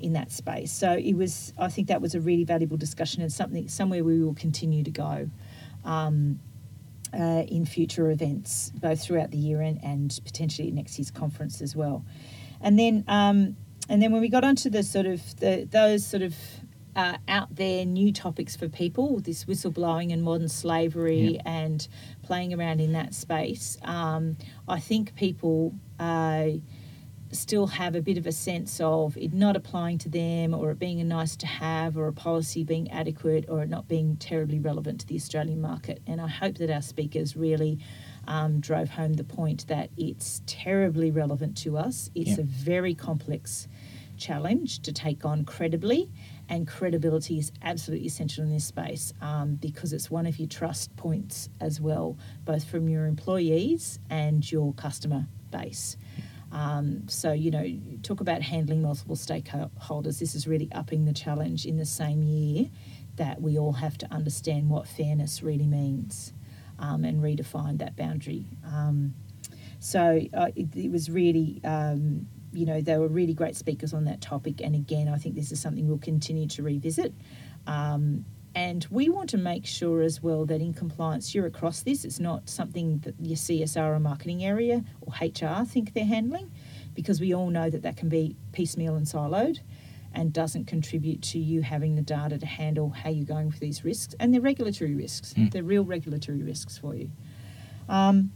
in 0.00 0.12
that 0.12 0.32
space, 0.32 0.72
so 0.72 0.92
it 0.92 1.14
was. 1.14 1.54
I 1.56 1.68
think 1.68 1.86
that 1.88 2.02
was 2.02 2.16
a 2.16 2.20
really 2.20 2.42
valuable 2.44 2.76
discussion 2.76 3.22
and 3.22 3.32
something 3.32 3.68
somewhere 3.68 4.02
we 4.02 4.22
will 4.22 4.34
continue 4.34 4.82
to 4.82 4.90
go. 4.90 5.30
Um, 5.84 6.40
uh, 7.18 7.44
in 7.48 7.64
future 7.64 8.10
events, 8.10 8.70
both 8.74 9.00
throughout 9.02 9.30
the 9.30 9.38
year 9.38 9.60
and, 9.60 9.78
and 9.84 10.18
potentially 10.24 10.70
next 10.70 10.98
year's 10.98 11.10
conference 11.10 11.60
as 11.62 11.74
well. 11.76 12.04
And 12.60 12.78
then, 12.78 13.04
um, 13.08 13.56
and 13.88 14.02
then 14.02 14.12
when 14.12 14.20
we 14.20 14.28
got 14.28 14.44
onto 14.44 14.68
the 14.70 14.82
sort 14.82 15.06
of 15.06 15.20
the, 15.40 15.68
those 15.70 16.04
sort 16.06 16.22
of 16.22 16.34
uh, 16.96 17.16
out 17.28 17.54
there 17.54 17.84
new 17.84 18.12
topics 18.12 18.56
for 18.56 18.68
people, 18.68 19.20
this 19.20 19.44
whistleblowing 19.44 20.12
and 20.12 20.22
modern 20.22 20.48
slavery 20.48 21.34
Yeah. 21.34 21.42
and 21.44 21.86
playing 22.22 22.54
around 22.54 22.80
in 22.80 22.92
that 22.92 23.14
space, 23.14 23.78
um, 23.82 24.36
I 24.68 24.80
think 24.80 25.14
people. 25.14 25.74
Uh, 25.98 26.48
still 27.36 27.66
have 27.66 27.94
a 27.94 28.02
bit 28.02 28.18
of 28.18 28.26
a 28.26 28.32
sense 28.32 28.80
of 28.80 29.16
it 29.16 29.32
not 29.32 29.56
applying 29.56 29.98
to 29.98 30.08
them 30.08 30.54
or 30.54 30.70
it 30.70 30.78
being 30.78 31.00
a 31.00 31.04
nice 31.04 31.36
to 31.36 31.46
have 31.46 31.96
or 31.96 32.06
a 32.08 32.12
policy 32.12 32.64
being 32.64 32.90
adequate 32.90 33.46
or 33.48 33.62
it 33.62 33.68
not 33.68 33.88
being 33.88 34.16
terribly 34.16 34.58
relevant 34.58 35.00
to 35.00 35.06
the 35.06 35.16
Australian 35.16 35.60
market. 35.60 36.02
And 36.06 36.20
I 36.20 36.28
hope 36.28 36.58
that 36.58 36.70
our 36.70 36.82
speakers 36.82 37.36
really 37.36 37.78
um, 38.26 38.60
drove 38.60 38.90
home 38.90 39.14
the 39.14 39.24
point 39.24 39.66
that 39.68 39.90
it's 39.96 40.42
terribly 40.46 41.10
relevant 41.10 41.56
to 41.58 41.76
us. 41.76 42.10
It's 42.14 42.38
a 42.38 42.42
very 42.42 42.94
complex 42.94 43.68
challenge 44.16 44.80
to 44.80 44.92
take 44.92 45.24
on 45.24 45.44
credibly, 45.44 46.10
and 46.48 46.68
credibility 46.68 47.38
is 47.38 47.52
absolutely 47.62 48.06
essential 48.06 48.44
in 48.44 48.50
this 48.50 48.64
space 48.64 49.12
um, 49.20 49.56
because 49.56 49.92
it's 49.92 50.10
one 50.10 50.26
of 50.26 50.38
your 50.38 50.48
trust 50.48 50.94
points 50.96 51.48
as 51.60 51.80
well, 51.80 52.16
both 52.44 52.64
from 52.64 52.88
your 52.88 53.06
employees 53.06 53.98
and 54.10 54.50
your 54.50 54.72
customer 54.74 55.26
base. 55.50 55.96
Um, 56.54 57.08
so, 57.08 57.32
you 57.32 57.50
know, 57.50 57.66
talk 58.04 58.20
about 58.20 58.40
handling 58.40 58.80
multiple 58.80 59.16
stakeholders. 59.16 60.20
This 60.20 60.36
is 60.36 60.46
really 60.46 60.68
upping 60.72 61.04
the 61.04 61.12
challenge 61.12 61.66
in 61.66 61.76
the 61.76 61.84
same 61.84 62.22
year 62.22 62.70
that 63.16 63.42
we 63.42 63.58
all 63.58 63.72
have 63.72 63.98
to 63.98 64.12
understand 64.12 64.70
what 64.70 64.86
fairness 64.86 65.42
really 65.42 65.66
means 65.66 66.32
um, 66.78 67.04
and 67.04 67.20
redefine 67.20 67.78
that 67.78 67.96
boundary. 67.96 68.46
Um, 68.64 69.14
so 69.80 70.20
uh, 70.32 70.50
it, 70.54 70.74
it 70.76 70.92
was 70.92 71.10
really, 71.10 71.60
um, 71.64 72.28
you 72.52 72.66
know, 72.66 72.80
they 72.80 72.98
were 72.98 73.08
really 73.08 73.34
great 73.34 73.56
speakers 73.56 73.92
on 73.92 74.04
that 74.04 74.20
topic. 74.20 74.60
And 74.60 74.76
again, 74.76 75.08
I 75.08 75.18
think 75.18 75.34
this 75.34 75.50
is 75.50 75.60
something 75.60 75.88
we'll 75.88 75.98
continue 75.98 76.46
to 76.48 76.62
revisit. 76.62 77.12
Um, 77.66 78.24
and 78.54 78.86
we 78.90 79.08
want 79.08 79.30
to 79.30 79.38
make 79.38 79.66
sure 79.66 80.02
as 80.02 80.22
well 80.22 80.44
that 80.46 80.60
in 80.60 80.72
compliance, 80.74 81.34
you're 81.34 81.46
across 81.46 81.80
this. 81.82 82.04
It's 82.04 82.20
not 82.20 82.48
something 82.48 82.98
that 83.00 83.14
your 83.18 83.36
CSR 83.36 83.96
or 83.96 84.00
marketing 84.00 84.44
area 84.44 84.84
or 85.00 85.12
HR 85.20 85.64
think 85.64 85.92
they're 85.94 86.04
handling, 86.04 86.50
because 86.94 87.20
we 87.20 87.34
all 87.34 87.50
know 87.50 87.68
that 87.70 87.82
that 87.82 87.96
can 87.96 88.08
be 88.08 88.36
piecemeal 88.52 88.94
and 88.96 89.06
siloed 89.06 89.58
and 90.12 90.32
doesn't 90.32 90.66
contribute 90.66 91.20
to 91.22 91.40
you 91.40 91.60
having 91.62 91.96
the 91.96 92.02
data 92.02 92.38
to 92.38 92.46
handle 92.46 92.90
how 92.90 93.10
you're 93.10 93.24
going 93.26 93.48
with 93.48 93.58
these 93.58 93.84
risks. 93.84 94.14
And 94.20 94.32
they're 94.32 94.40
regulatory 94.40 94.94
risks, 94.94 95.34
Mm. 95.34 95.50
they're 95.50 95.64
real 95.64 95.84
regulatory 95.84 96.42
risks 96.42 96.78
for 96.78 96.94
you. 96.94 97.10
Um, 97.88 98.30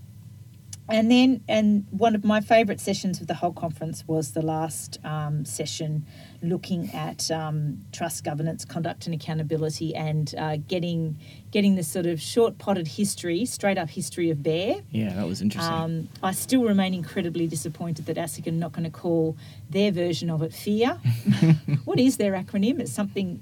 and 0.88 1.10
then, 1.10 1.42
and 1.48 1.86
one 1.90 2.14
of 2.14 2.24
my 2.24 2.40
favourite 2.40 2.80
sessions 2.80 3.20
of 3.20 3.26
the 3.26 3.34
whole 3.34 3.52
conference 3.52 4.04
was 4.06 4.32
the 4.32 4.42
last 4.42 4.98
um, 5.04 5.44
session 5.44 6.06
looking 6.42 6.90
at 6.94 7.30
um, 7.30 7.84
trust 7.92 8.24
governance, 8.24 8.64
conduct, 8.64 9.06
and 9.06 9.14
accountability, 9.14 9.94
and 9.94 10.34
uh, 10.38 10.56
getting 10.68 11.18
getting 11.50 11.74
the 11.76 11.82
sort 11.82 12.06
of 12.06 12.20
short 12.20 12.58
potted 12.58 12.86
history, 12.88 13.44
straight 13.44 13.78
up 13.78 13.88
history 13.90 14.30
of 14.30 14.42
BEAR. 14.42 14.82
Yeah, 14.90 15.14
that 15.14 15.26
was 15.26 15.40
interesting. 15.42 15.72
Um, 15.74 16.08
I 16.22 16.32
still 16.32 16.62
remain 16.64 16.94
incredibly 16.94 17.46
disappointed 17.46 18.06
that 18.06 18.16
ASIC 18.16 18.46
are 18.46 18.50
not 18.52 18.72
going 18.72 18.84
to 18.84 18.90
call 18.90 19.36
their 19.70 19.90
version 19.90 20.30
of 20.30 20.42
it 20.42 20.52
FEAR. 20.52 20.94
what 21.84 21.98
is 21.98 22.16
their 22.18 22.32
acronym? 22.32 22.80
It's 22.80 22.92
something 22.92 23.40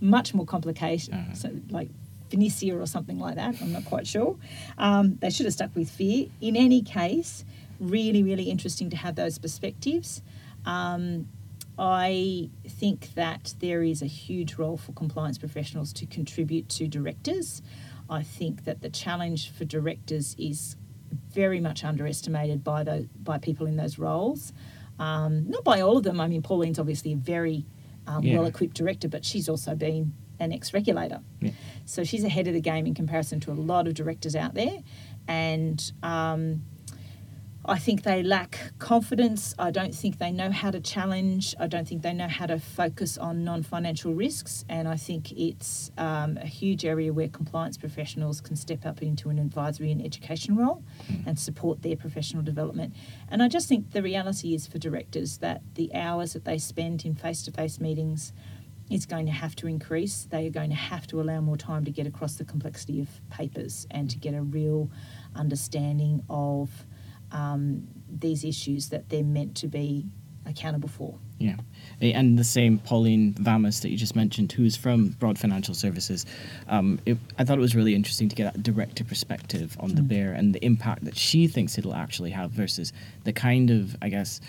much 0.00 0.32
more 0.34 0.46
complicated, 0.46 1.12
Uh-huh. 1.12 1.34
so 1.34 1.50
like 1.70 1.88
Phoenicia 2.30 2.78
or 2.78 2.86
something 2.86 3.18
like 3.18 3.36
that. 3.36 3.60
I'm 3.60 3.72
not 3.72 3.84
quite 3.84 4.06
sure. 4.06 4.36
Um, 4.76 5.16
they 5.20 5.30
should 5.30 5.46
have 5.46 5.52
stuck 5.54 5.74
with 5.74 5.90
FEAR. 5.90 6.26
In 6.40 6.56
any 6.56 6.82
case, 6.82 7.44
really, 7.80 8.22
really 8.22 8.44
interesting 8.50 8.90
to 8.90 8.96
have 8.96 9.14
those 9.14 9.38
perspectives. 9.38 10.22
Um, 10.64 11.28
I 11.78 12.50
think 12.66 13.14
that 13.14 13.54
there 13.60 13.82
is 13.84 14.02
a 14.02 14.06
huge 14.06 14.54
role 14.56 14.76
for 14.76 14.92
compliance 14.92 15.38
professionals 15.38 15.92
to 15.94 16.06
contribute 16.06 16.68
to 16.70 16.88
directors. 16.88 17.62
I 18.10 18.22
think 18.22 18.64
that 18.64 18.80
the 18.82 18.90
challenge 18.90 19.50
for 19.50 19.64
directors 19.64 20.34
is 20.38 20.76
very 21.32 21.60
much 21.60 21.84
underestimated 21.84 22.64
by 22.64 22.82
the 22.82 23.08
by 23.22 23.38
people 23.38 23.66
in 23.66 23.76
those 23.76 23.98
roles. 23.98 24.52
Um, 24.98 25.48
not 25.48 25.62
by 25.62 25.80
all 25.80 25.96
of 25.96 26.02
them. 26.02 26.18
I 26.20 26.26
mean, 26.26 26.42
Pauline's 26.42 26.78
obviously 26.80 27.12
a 27.12 27.16
very 27.16 27.64
um, 28.06 28.24
Yeah. 28.24 28.38
well 28.38 28.46
equipped 28.46 28.74
director, 28.74 29.08
but 29.08 29.24
she's 29.24 29.48
also 29.48 29.74
been 29.76 30.12
an 30.40 30.52
ex 30.52 30.72
regulator. 30.72 31.20
Yeah. 31.40 31.50
So 31.84 32.04
she's 32.04 32.24
ahead 32.24 32.48
of 32.48 32.54
the 32.54 32.60
game 32.60 32.86
in 32.86 32.94
comparison 32.94 33.40
to 33.40 33.50
a 33.50 33.54
lot 33.54 33.86
of 33.86 33.94
directors 33.94 34.36
out 34.36 34.54
there. 34.54 34.82
And 35.26 35.92
um, 36.02 36.62
I 37.68 37.78
think 37.78 38.02
they 38.02 38.22
lack 38.22 38.72
confidence. 38.78 39.54
I 39.58 39.70
don't 39.70 39.94
think 39.94 40.16
they 40.16 40.32
know 40.32 40.50
how 40.50 40.70
to 40.70 40.80
challenge. 40.80 41.54
I 41.60 41.66
don't 41.66 41.86
think 41.86 42.00
they 42.00 42.14
know 42.14 42.26
how 42.26 42.46
to 42.46 42.58
focus 42.58 43.18
on 43.18 43.44
non 43.44 43.62
financial 43.62 44.14
risks. 44.14 44.64
And 44.70 44.88
I 44.88 44.96
think 44.96 45.32
it's 45.32 45.90
um, 45.98 46.38
a 46.38 46.46
huge 46.46 46.86
area 46.86 47.12
where 47.12 47.28
compliance 47.28 47.76
professionals 47.76 48.40
can 48.40 48.56
step 48.56 48.86
up 48.86 49.02
into 49.02 49.28
an 49.28 49.38
advisory 49.38 49.92
and 49.92 50.02
education 50.02 50.56
role 50.56 50.82
and 51.26 51.38
support 51.38 51.82
their 51.82 51.96
professional 51.96 52.42
development. 52.42 52.94
And 53.30 53.42
I 53.42 53.48
just 53.48 53.68
think 53.68 53.90
the 53.90 54.02
reality 54.02 54.54
is 54.54 54.66
for 54.66 54.78
directors 54.78 55.38
that 55.38 55.60
the 55.74 55.94
hours 55.94 56.32
that 56.32 56.46
they 56.46 56.56
spend 56.56 57.04
in 57.04 57.14
face 57.14 57.42
to 57.42 57.50
face 57.50 57.80
meetings 57.80 58.32
is 58.90 59.06
going 59.06 59.26
to 59.26 59.32
have 59.32 59.54
to 59.56 59.66
increase. 59.66 60.26
They 60.30 60.46
are 60.46 60.50
going 60.50 60.70
to 60.70 60.76
have 60.76 61.06
to 61.08 61.20
allow 61.20 61.40
more 61.40 61.56
time 61.56 61.84
to 61.84 61.90
get 61.90 62.06
across 62.06 62.34
the 62.34 62.44
complexity 62.44 63.00
of 63.00 63.08
papers 63.30 63.86
and 63.90 64.08
to 64.10 64.18
get 64.18 64.34
a 64.34 64.42
real 64.42 64.90
understanding 65.34 66.22
of 66.30 66.70
um, 67.32 67.86
these 68.10 68.44
issues 68.44 68.88
that 68.88 69.08
they're 69.08 69.22
meant 69.22 69.56
to 69.56 69.68
be 69.68 70.06
accountable 70.46 70.88
for. 70.88 71.18
Yeah. 71.38 71.56
And 72.00 72.38
the 72.38 72.44
same 72.44 72.78
Pauline 72.78 73.34
Vamos 73.34 73.80
that 73.80 73.90
you 73.90 73.96
just 73.96 74.16
mentioned, 74.16 74.50
who's 74.50 74.76
from 74.76 75.10
Broad 75.10 75.38
Financial 75.38 75.74
Services, 75.74 76.26
um, 76.68 76.98
it, 77.06 77.18
I 77.38 77.44
thought 77.44 77.58
it 77.58 77.60
was 77.60 77.76
really 77.76 77.94
interesting 77.94 78.28
to 78.28 78.34
get 78.34 78.56
a 78.56 78.58
director 78.58 79.04
perspective 79.04 79.76
on 79.78 79.94
the 79.94 80.02
BEAR 80.02 80.32
and 80.32 80.54
the 80.54 80.64
impact 80.64 81.04
that 81.04 81.16
she 81.16 81.46
thinks 81.46 81.78
it'll 81.78 81.94
actually 81.94 82.30
have 82.30 82.50
versus 82.50 82.92
the 83.24 83.32
kind 83.32 83.70
of, 83.70 83.96
I 84.02 84.08
guess, 84.08 84.40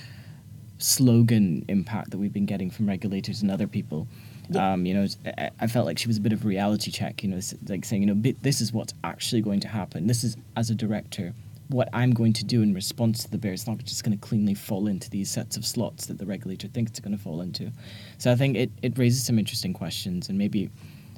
slogan 0.79 1.65
impact 1.67 2.12
that 2.12 2.17
we've 2.17 2.34
been 2.34 2.46
getting 2.46 2.72
from 2.72 2.88
regulators 2.88 3.41
and 3.41 3.51
other 3.51 3.67
people. 3.67 4.08
Yeah. 4.49 4.73
Um, 4.73 4.85
you 4.85 4.93
know, 4.93 5.07
I- 5.37 5.49
I 5.59 5.67
felt 5.67 5.85
like 5.85 5.99
she 5.99 6.07
was 6.07 6.17
a 6.17 6.21
bit 6.21 6.33
of 6.33 6.43
a 6.43 6.47
reality 6.47 6.91
check. 6.91 7.23
You 7.23 7.29
know, 7.29 7.39
like 7.67 7.85
saying, 7.85 8.01
you 8.03 8.13
know, 8.13 8.33
this 8.41 8.61
is 8.61 8.73
what's 8.73 8.93
actually 9.03 9.41
going 9.41 9.59
to 9.61 9.67
happen. 9.67 10.07
This 10.07 10.23
is 10.23 10.37
as 10.55 10.69
a 10.69 10.75
director 10.75 11.33
what 11.67 11.87
I'm 11.93 12.13
going 12.15 12.33
to 12.33 12.43
do 12.43 12.63
in 12.63 12.73
response 12.73 13.23
to 13.25 13.29
the 13.29 13.37
BEAR. 13.37 13.53
It's 13.53 13.67
not 13.67 13.77
just 13.85 14.03
going 14.03 14.17
to 14.17 14.27
cleanly 14.27 14.55
fall 14.55 14.87
into 14.87 15.07
these 15.07 15.29
sets 15.29 15.55
of 15.55 15.63
slots 15.67 16.07
that 16.07 16.17
the 16.17 16.25
regulator 16.25 16.67
thinks 16.67 16.89
it's 16.89 16.99
going 16.99 17.15
to 17.15 17.21
fall 17.21 17.41
into. 17.41 17.71
So 18.17 18.31
I 18.31 18.35
think 18.35 18.57
it, 18.57 18.71
it 18.81 18.97
raises 18.97 19.23
some 19.23 19.37
interesting 19.37 19.71
questions, 19.73 20.29
and 20.29 20.37
maybe 20.39 20.71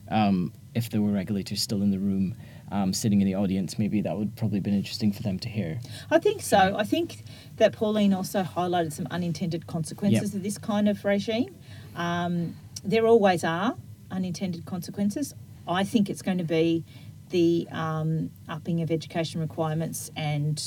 um, 0.09 0.51
if 0.75 0.89
there 0.89 1.01
were 1.01 1.11
regulators 1.11 1.61
still 1.61 1.81
in 1.81 1.89
the 1.91 1.99
room, 1.99 2.35
um, 2.69 2.91
sitting 2.91 3.21
in 3.21 3.27
the 3.27 3.35
audience, 3.35 3.79
maybe 3.79 4.01
that 4.01 4.17
would 4.17 4.35
probably 4.35 4.59
been 4.59 4.73
interesting 4.73 5.13
for 5.13 5.23
them 5.23 5.39
to 5.39 5.47
hear. 5.47 5.79
I 6.09 6.19
think 6.19 6.41
so. 6.41 6.75
I 6.77 6.83
think 6.83 7.23
that 7.55 7.71
Pauline 7.71 8.13
also 8.13 8.43
highlighted 8.43 8.91
some 8.91 9.07
unintended 9.09 9.67
consequences 9.67 10.31
Yep. 10.31 10.35
of 10.35 10.43
this 10.43 10.57
kind 10.57 10.89
of 10.89 11.05
regime. 11.05 11.55
Um, 11.95 12.55
there 12.83 13.05
always 13.05 13.43
are 13.43 13.75
unintended 14.09 14.65
consequences. 14.65 15.33
I 15.67 15.83
think 15.83 16.09
it's 16.09 16.21
going 16.21 16.39
to 16.39 16.43
be 16.43 16.83
the 17.29 17.67
um, 17.71 18.31
upping 18.49 18.81
of 18.81 18.91
education 18.91 19.39
requirements 19.39 20.11
and 20.15 20.61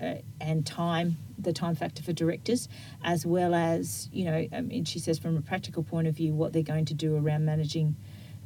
uh, 0.00 0.16
and 0.40 0.66
time, 0.66 1.16
the 1.38 1.54
time 1.54 1.74
factor 1.74 2.02
for 2.02 2.12
directors, 2.12 2.68
as 3.02 3.24
well 3.24 3.54
as 3.54 4.10
you 4.12 4.26
know, 4.26 4.46
I 4.52 4.60
mean, 4.60 4.84
she 4.84 4.98
says 4.98 5.18
from 5.18 5.36
a 5.36 5.40
practical 5.40 5.82
point 5.82 6.06
of 6.06 6.14
view, 6.14 6.34
what 6.34 6.52
they're 6.52 6.62
going 6.62 6.84
to 6.86 6.94
do 6.94 7.16
around 7.16 7.46
managing 7.46 7.96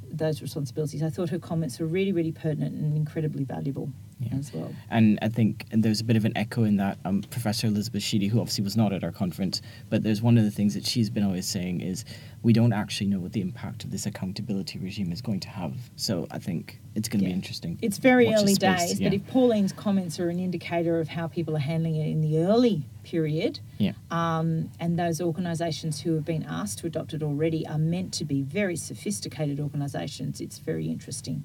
those 0.08 0.42
responsibilities. 0.42 1.02
I 1.02 1.10
thought 1.10 1.30
her 1.30 1.38
comments 1.38 1.78
were 1.78 1.86
really, 1.86 2.12
really 2.12 2.32
pertinent 2.32 2.74
and 2.74 2.96
incredibly 2.96 3.44
valuable 3.44 3.92
Yeah. 4.20 4.36
as 4.36 4.52
well. 4.52 4.70
And 4.90 5.18
I 5.22 5.28
think 5.28 5.64
and 5.70 5.82
there's 5.82 6.00
a 6.00 6.04
bit 6.04 6.16
of 6.16 6.24
an 6.26 6.36
echo 6.36 6.64
in 6.64 6.76
that 6.76 6.98
um, 7.06 7.22
Professor 7.30 7.66
Elizabeth 7.68 8.02
Sheedy, 8.02 8.28
who 8.28 8.38
obviously 8.40 8.62
was 8.62 8.76
not 8.76 8.92
at 8.92 9.02
our 9.02 9.12
conference, 9.12 9.62
but 9.88 10.02
there's 10.02 10.20
one 10.20 10.36
of 10.36 10.44
the 10.44 10.50
things 10.50 10.74
that 10.74 10.84
she's 10.84 11.08
been 11.08 11.24
always 11.24 11.46
saying 11.46 11.80
is 11.80 12.04
we 12.42 12.52
don't 12.52 12.72
actually 12.72 13.06
know 13.06 13.18
what 13.18 13.32
the 13.32 13.40
impact 13.40 13.84
of 13.84 13.90
this 13.90 14.04
accountability 14.06 14.78
regime 14.78 15.10
is 15.12 15.22
going 15.22 15.40
to 15.40 15.48
have. 15.48 15.72
So 15.96 16.26
I 16.30 16.38
think 16.38 16.80
it's 16.94 17.08
going 17.08 17.20
to 17.20 17.26
be 17.26 17.32
interesting. 17.32 17.78
It's 17.82 17.98
very 17.98 18.26
Watch 18.26 18.40
early 18.42 18.54
days, 18.54 19.00
yeah. 19.00 19.08
but 19.08 19.14
if 19.14 19.26
Pauline's 19.28 19.72
comments 19.72 20.18
are 20.20 20.28
an 20.28 20.38
indicator 20.38 21.00
of 21.00 21.08
how 21.08 21.26
people 21.26 21.54
are 21.56 21.60
handling 21.60 21.96
it 21.96 22.08
in 22.08 22.20
the 22.20 22.38
early 22.38 22.82
period, 23.04 23.60
Yeah. 23.78 23.92
um, 24.10 24.70
and 24.80 24.98
those 24.98 25.20
organisations 25.20 26.00
who 26.00 26.14
have 26.14 26.24
been 26.24 26.42
asked 26.44 26.78
to 26.80 26.86
adopt 26.86 27.14
it 27.14 27.22
already 27.22 27.66
are 27.66 27.78
meant 27.78 28.12
to 28.14 28.24
be 28.24 28.42
very 28.42 28.76
sophisticated 28.76 29.60
organisations, 29.60 30.40
it's 30.40 30.58
very 30.58 30.88
interesting. 30.88 31.44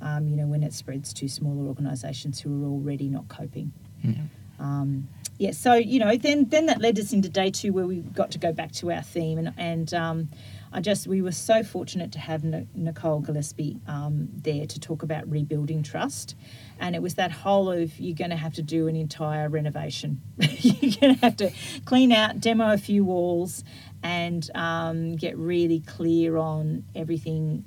Um, 0.00 0.28
you 0.28 0.36
know, 0.36 0.46
when 0.46 0.62
it 0.62 0.72
spreads 0.72 1.12
to 1.14 1.28
smaller 1.28 1.66
organisations 1.66 2.40
who 2.40 2.64
are 2.64 2.68
already 2.68 3.08
not 3.08 3.28
coping. 3.28 3.72
Yeah. 4.02 4.14
Um, 4.58 5.08
yeah, 5.38 5.50
so 5.50 5.74
you 5.74 5.98
know, 5.98 6.16
then 6.16 6.48
then 6.48 6.66
that 6.66 6.80
led 6.80 6.98
us 6.98 7.12
into 7.12 7.28
day 7.28 7.50
two 7.50 7.72
where 7.72 7.86
we 7.86 7.96
got 7.96 8.30
to 8.32 8.38
go 8.38 8.52
back 8.52 8.70
to 8.72 8.92
our 8.92 9.02
theme, 9.02 9.38
and 9.38 9.52
and 9.56 9.92
um, 9.92 10.28
I 10.72 10.80
just 10.80 11.08
we 11.08 11.22
were 11.22 11.32
so 11.32 11.64
fortunate 11.64 12.12
to 12.12 12.20
have 12.20 12.44
N- 12.44 12.68
Nicole 12.74 13.18
Gillespie 13.18 13.80
um, 13.88 14.28
there 14.32 14.66
to 14.66 14.80
talk 14.80 15.02
about 15.02 15.28
rebuilding 15.28 15.82
trust, 15.82 16.36
and 16.78 16.94
it 16.94 17.02
was 17.02 17.14
that 17.14 17.32
whole 17.32 17.70
of 17.72 17.98
you're 17.98 18.14
going 18.14 18.30
to 18.30 18.36
have 18.36 18.54
to 18.54 18.62
do 18.62 18.86
an 18.86 18.94
entire 18.94 19.48
renovation, 19.48 20.20
you're 20.38 20.92
going 21.00 21.16
to 21.16 21.20
have 21.20 21.36
to 21.38 21.50
clean 21.84 22.12
out, 22.12 22.40
demo 22.40 22.72
a 22.72 22.78
few 22.78 23.04
walls, 23.04 23.64
and 24.04 24.48
um, 24.54 25.16
get 25.16 25.36
really 25.36 25.80
clear 25.80 26.36
on 26.36 26.84
everything 26.94 27.64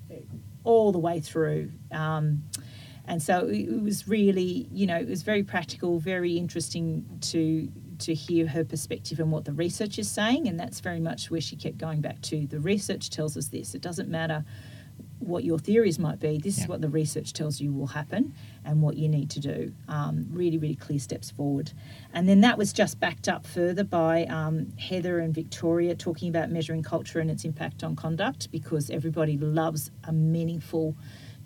all 0.67 0.91
the 0.91 0.99
way 0.99 1.19
through. 1.21 1.71
Um, 1.91 2.43
and 3.05 3.23
so 3.23 3.47
it 3.47 3.81
was 3.81 4.07
really, 4.07 4.67
you 4.71 4.85
know, 4.85 4.97
it 4.97 5.07
was 5.07 5.23
very 5.23 5.41
practical, 5.43 5.97
very 5.99 6.33
interesting 6.37 7.05
to 7.31 7.71
to 7.99 8.13
hear 8.13 8.45
her 8.47 8.63
perspective 8.63 9.19
and 9.19 9.31
what 9.31 9.43
the 9.45 9.53
research 9.53 9.97
is 9.97 10.07
saying, 10.11 10.47
and 10.47 10.59
that's 10.59 10.81
very 10.81 10.99
much 10.99 11.31
where 11.31 11.41
she 11.41 11.55
kept 11.55 11.79
going 11.79 11.99
back 11.99 12.21
to. 12.21 12.45
The 12.45 12.59
research 12.59 13.09
tells 13.09 13.35
us 13.35 13.47
this. 13.47 13.73
It 13.73 13.81
doesn't 13.81 14.07
matter 14.09 14.45
what 15.17 15.43
your 15.43 15.57
theories 15.57 15.97
might 15.97 16.19
be. 16.19 16.37
This 16.37 16.57
Yeah. 16.57 16.65
is 16.65 16.69
what 16.69 16.81
the 16.81 16.89
research 16.89 17.33
tells 17.33 17.59
you 17.59 17.73
will 17.73 17.87
happen, 17.87 18.33
and 18.67 18.81
what 18.81 18.97
you 18.97 19.07
need 19.07 19.29
to 19.31 19.39
do. 19.39 19.73
Um, 19.87 20.27
really, 20.29 20.57
really 20.57 20.75
clear 20.75 20.99
steps 20.99 21.31
forward. 21.31 21.71
And 22.13 22.27
then 22.27 22.41
that 22.41 22.57
was 22.57 22.73
just 22.73 22.99
backed 22.99 23.27
up 23.27 23.47
further 23.47 23.83
by 23.83 24.25
um, 24.25 24.73
Heather 24.77 25.19
and 25.19 25.33
Victoria 25.33 25.95
talking 25.95 26.29
about 26.29 26.51
measuring 26.51 26.83
culture 26.83 27.19
and 27.19 27.31
its 27.31 27.45
impact 27.45 27.83
on 27.83 27.95
conduct, 27.95 28.51
because 28.51 28.89
everybody 28.89 29.37
loves 29.37 29.89
a 30.03 30.11
meaningful 30.11 30.95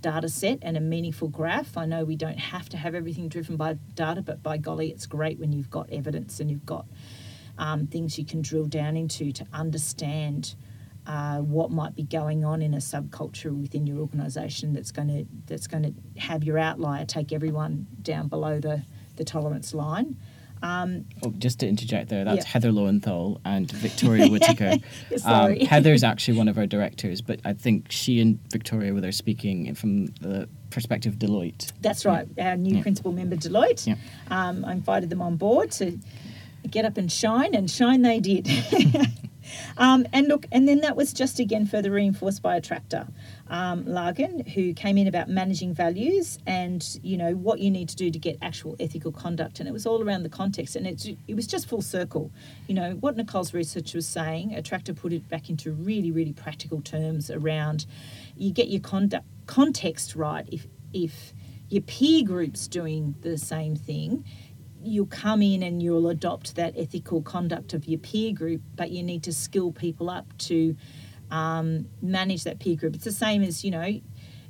data 0.01 0.27
set 0.27 0.57
and 0.63 0.75
a 0.75 0.81
meaningful 0.81 1.27
graph. 1.27 1.77
I 1.77 1.85
know 1.85 2.03
we 2.03 2.15
don't 2.15 2.39
have 2.39 2.67
to 2.69 2.77
have 2.77 2.95
everything 2.95 3.29
driven 3.29 3.55
by 3.55 3.75
data, 3.93 4.23
but 4.23 4.41
by 4.41 4.57
golly, 4.57 4.89
it's 4.89 5.05
great 5.05 5.37
when 5.39 5.51
you've 5.51 5.69
got 5.69 5.91
evidence 5.91 6.39
and 6.39 6.49
you've 6.49 6.65
got 6.65 6.87
um, 7.59 7.85
things 7.85 8.17
you 8.17 8.25
can 8.25 8.41
drill 8.41 8.65
down 8.65 8.97
into 8.97 9.31
to 9.31 9.45
understand 9.53 10.55
uh, 11.07 11.39
what 11.39 11.71
might 11.71 11.95
be 11.95 12.03
going 12.03 12.45
on 12.45 12.61
in 12.61 12.73
a 12.73 12.77
subculture 12.77 13.51
within 13.59 13.87
your 13.87 13.97
organisation 13.99 14.73
that's 14.73 14.91
going 14.91 15.07
to 15.07 15.25
that's 15.47 15.67
going 15.67 15.83
to 15.83 16.19
have 16.21 16.43
your 16.43 16.57
outlier 16.57 17.05
take 17.05 17.31
everyone 17.33 17.87
down 18.01 18.27
below 18.27 18.59
the, 18.59 18.83
the 19.15 19.23
tolerance 19.23 19.73
line. 19.73 20.15
Um, 20.63 21.05
Oh, 21.25 21.31
just 21.39 21.59
to 21.61 21.67
interject 21.67 22.09
there, 22.09 22.23
that's 22.23 22.45
Yeah. 22.45 22.51
Heather 22.51 22.71
Lowenthal 22.71 23.41
and 23.43 23.69
Victoria 23.87 24.27
Whitaker. 24.29 24.75
Um. 25.25 25.55
Heather's 25.55 26.03
actually 26.03 26.37
one 26.37 26.47
of 26.47 26.55
our 26.59 26.67
directors, 26.67 27.19
but 27.19 27.39
I 27.43 27.53
think 27.53 27.91
she 27.91 28.19
and 28.21 28.37
Victoria 28.51 28.93
were 28.93 29.01
there 29.01 29.11
speaking 29.11 29.73
from 29.73 30.05
the 30.21 30.47
perspective 30.69 31.13
of 31.13 31.19
Deloitte. 31.19 31.71
That's 31.81 32.05
right. 32.05 32.27
Our 32.37 32.57
new 32.57 32.75
Yeah. 32.75 32.81
principal 32.83 33.11
member, 33.11 33.35
Deloitte. 33.37 33.87
Yeah. 33.87 33.95
Um, 34.29 34.63
I 34.63 34.73
invited 34.73 35.09
them 35.09 35.21
on 35.23 35.35
board 35.35 35.71
to 35.71 35.97
get 36.69 36.85
up 36.85 36.95
and 36.95 37.11
shine, 37.11 37.55
and 37.55 37.69
shine 37.69 38.03
they 38.03 38.19
did. 38.19 38.47
um, 39.77 40.05
and 40.13 40.27
look, 40.27 40.45
and 40.51 40.67
then 40.67 40.81
that 40.81 40.95
was 40.95 41.13
just 41.13 41.39
again 41.39 41.65
further 41.65 41.91
reinforced 41.91 42.41
by 42.41 42.59
Attracta, 42.59 43.07
um, 43.49 43.85
Lagan, 43.85 44.45
who 44.45 44.73
came 44.73 44.97
in 44.97 45.07
about 45.07 45.29
managing 45.29 45.73
values 45.73 46.39
and 46.45 46.99
you 47.03 47.17
know 47.17 47.33
what 47.33 47.59
you 47.59 47.71
need 47.71 47.89
to 47.89 47.95
do 47.95 48.11
to 48.11 48.19
get 48.19 48.37
actual 48.41 48.75
ethical 48.79 49.11
conduct, 49.11 49.59
and 49.59 49.67
it 49.67 49.71
was 49.71 49.85
all 49.85 50.03
around 50.03 50.23
the 50.23 50.29
context, 50.29 50.75
and 50.75 50.87
it's 50.87 51.07
it 51.27 51.35
was 51.35 51.47
just 51.47 51.67
full 51.67 51.81
circle. 51.81 52.31
You 52.67 52.75
know 52.75 52.91
what 52.99 53.17
Nicole's 53.17 53.53
research 53.53 53.93
was 53.93 54.07
saying. 54.07 54.51
Attracta 54.51 54.95
put 54.95 55.13
it 55.13 55.27
back 55.29 55.49
into 55.49 55.71
really 55.71 56.11
really 56.11 56.33
practical 56.33 56.81
terms 56.81 57.29
around 57.29 57.85
you 58.37 58.51
get 58.51 58.69
your 58.69 58.81
conduct 58.81 59.25
context 59.45 60.15
right 60.15 60.47
if 60.51 60.67
if 60.93 61.33
your 61.69 61.81
peer 61.83 62.23
group's 62.25 62.67
doing 62.67 63.15
the 63.21 63.37
same 63.37 63.77
thing, 63.77 64.25
you'll 64.83 65.05
come 65.05 65.41
in 65.41 65.63
and 65.63 65.81
you'll 65.81 66.07
adopt 66.09 66.55
that 66.55 66.73
ethical 66.77 67.21
conduct 67.21 67.73
of 67.73 67.85
your 67.85 67.99
peer 67.99 68.33
group, 68.33 68.61
but 68.75 68.91
you 68.91 69.03
need 69.03 69.23
to 69.23 69.33
skill 69.33 69.71
people 69.71 70.09
up 70.09 70.37
to 70.37 70.75
um, 71.29 71.87
manage 72.01 72.43
that 72.43 72.59
peer 72.59 72.75
group. 72.75 72.95
It's 72.95 73.05
the 73.05 73.11
same 73.11 73.43
as, 73.43 73.63
you 73.63 73.71
know, 73.71 74.01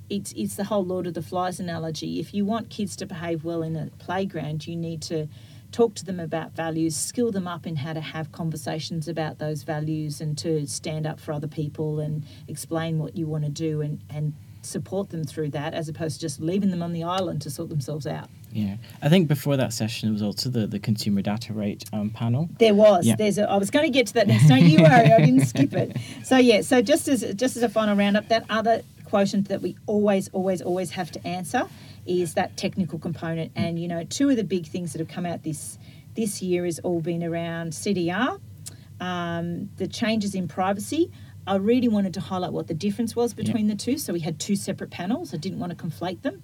it's, 0.09 0.33
it's 0.33 0.55
the 0.55 0.65
whole 0.65 0.85
Lord 0.85 1.07
of 1.07 1.13
the 1.13 1.21
Flies 1.21 1.59
analogy. 1.59 2.19
If 2.19 2.33
you 2.33 2.45
want 2.45 2.69
kids 2.69 2.95
to 2.97 3.05
behave 3.05 3.43
well 3.43 3.63
in 3.63 3.75
a 3.75 3.89
playground, 3.97 4.67
you 4.67 4.75
need 4.75 5.01
to 5.03 5.27
talk 5.71 5.95
to 5.95 6.05
them 6.05 6.19
about 6.19 6.53
values, 6.53 6.95
skill 6.95 7.31
them 7.31 7.47
up 7.47 7.65
in 7.65 7.77
how 7.77 7.93
to 7.93 8.01
have 8.01 8.31
conversations 8.31 9.07
about 9.07 9.39
those 9.39 9.63
values 9.63 10.19
and 10.19 10.37
to 10.37 10.67
stand 10.67 11.07
up 11.07 11.19
for 11.19 11.31
other 11.31 11.47
people 11.47 11.99
and 11.99 12.25
explain 12.47 12.99
what 12.99 13.15
you 13.15 13.25
want 13.25 13.45
to 13.45 13.49
do 13.49 13.81
and, 13.81 14.01
and 14.09 14.33
support 14.61 15.09
them 15.09 15.23
through 15.23 15.49
that 15.49 15.73
as 15.73 15.87
opposed 15.87 16.15
to 16.15 16.21
just 16.21 16.39
leaving 16.41 16.71
them 16.71 16.83
on 16.83 16.91
the 16.91 17.03
island 17.03 17.41
to 17.41 17.49
sort 17.49 17.69
themselves 17.69 18.05
out. 18.05 18.29
Yeah, 18.53 18.75
I 19.01 19.09
think 19.09 19.27
before 19.27 19.57
that 19.57 19.73
session 19.73 20.09
it 20.09 20.11
was 20.11 20.21
also 20.21 20.49
the, 20.49 20.67
the 20.67 20.79
consumer 20.79 21.21
data 21.21 21.53
right 21.53 21.83
um, 21.93 22.09
panel. 22.09 22.49
There 22.59 22.73
was. 22.73 23.05
Yeah. 23.05 23.15
There's. 23.15 23.37
A, 23.37 23.49
I 23.49 23.57
was 23.57 23.71
going 23.71 23.85
to 23.85 23.91
get 23.91 24.07
to 24.07 24.13
that 24.15 24.27
next. 24.27 24.47
Don't 24.47 24.63
you 24.63 24.81
worry. 24.81 25.11
I 25.11 25.19
didn't 25.19 25.45
skip 25.45 25.73
it. 25.73 25.97
So 26.23 26.37
yeah. 26.37 26.61
So 26.61 26.81
just 26.81 27.07
as 27.07 27.21
just 27.35 27.57
as 27.57 27.63
a 27.63 27.69
final 27.69 27.95
roundup, 27.95 28.27
that 28.29 28.45
other 28.49 28.83
quotient 29.05 29.49
that 29.49 29.61
we 29.61 29.75
always, 29.87 30.29
always, 30.29 30.61
always 30.61 30.91
have 30.91 31.11
to 31.11 31.27
answer 31.27 31.67
is 32.05 32.33
that 32.35 32.57
technical 32.57 32.97
component. 32.99 33.51
And 33.55 33.79
you 33.79 33.87
know, 33.87 34.03
two 34.03 34.29
of 34.29 34.37
the 34.37 34.43
big 34.43 34.65
things 34.65 34.93
that 34.93 34.99
have 34.99 35.09
come 35.09 35.25
out 35.25 35.43
this 35.43 35.77
this 36.15 36.41
year 36.41 36.65
has 36.65 36.79
all 36.79 37.01
been 37.01 37.23
around 37.23 37.71
CDR, 37.71 38.39
um, 38.99 39.69
the 39.77 39.87
changes 39.87 40.35
in 40.35 40.47
privacy. 40.47 41.11
I 41.47 41.55
really 41.55 41.87
wanted 41.87 42.13
to 42.15 42.19
highlight 42.19 42.53
what 42.53 42.67
the 42.67 42.73
difference 42.73 43.15
was 43.15 43.33
between 43.33 43.67
the 43.67 43.75
two. 43.75 43.97
So 43.97 44.13
we 44.13 44.19
had 44.19 44.39
two 44.39 44.55
separate 44.55 44.91
panels. 44.91 45.33
I 45.33 45.37
didn't 45.37 45.59
want 45.59 45.75
to 45.77 45.83
conflate 45.83 46.21
them. 46.21 46.41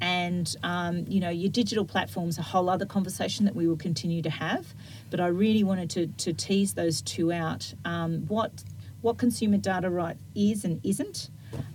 And, 0.00 0.54
um, 0.62 1.06
you 1.08 1.20
know, 1.20 1.30
your 1.30 1.50
digital 1.50 1.84
platform's 1.84 2.38
a 2.38 2.42
whole 2.42 2.68
other 2.68 2.84
conversation 2.84 3.46
that 3.46 3.54
we 3.54 3.66
will 3.66 3.76
continue 3.76 4.22
to 4.22 4.30
have. 4.30 4.74
But 5.10 5.20
I 5.20 5.28
really 5.28 5.64
wanted 5.64 5.90
to, 5.90 6.06
to 6.06 6.32
tease 6.32 6.74
those 6.74 7.00
two 7.00 7.32
out. 7.32 7.72
Um, 7.84 8.26
what, 8.28 8.64
what 9.00 9.16
consumer 9.16 9.56
data 9.56 9.88
right 9.88 10.16
is 10.34 10.64
and 10.64 10.80
isn't. 10.84 11.30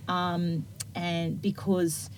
Um, 0.08 0.66
and 0.94 1.40
because 1.42 2.08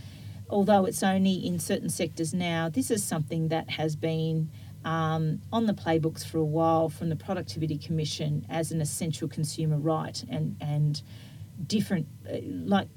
although 0.51 0.85
it's 0.85 1.03
only 1.03 1.35
in 1.35 1.59
certain 1.59 1.89
sectors 1.89 2.35
now, 2.35 2.69
this 2.69 2.91
is 2.91 3.03
something 3.03 3.49
that 3.49 3.71
has 3.71 3.97
been 3.97 4.51
um, 4.85 5.41
on 5.53 5.67
the 5.67 5.75
playbooks 5.75 6.25
for 6.27 6.39
a 6.39 6.45
while 6.45 6.89
from 6.89 7.09
the 7.09 7.17
Productivity 7.17 7.79
Commission 7.79 8.47
as 8.49 8.73
an 8.73 8.81
essential 8.81 9.29
consumer 9.29 9.79
right 9.79 10.23
and 10.29 10.57
and 10.61 11.03
different, 11.67 12.09
uh, 12.29 12.39
like 12.43 12.89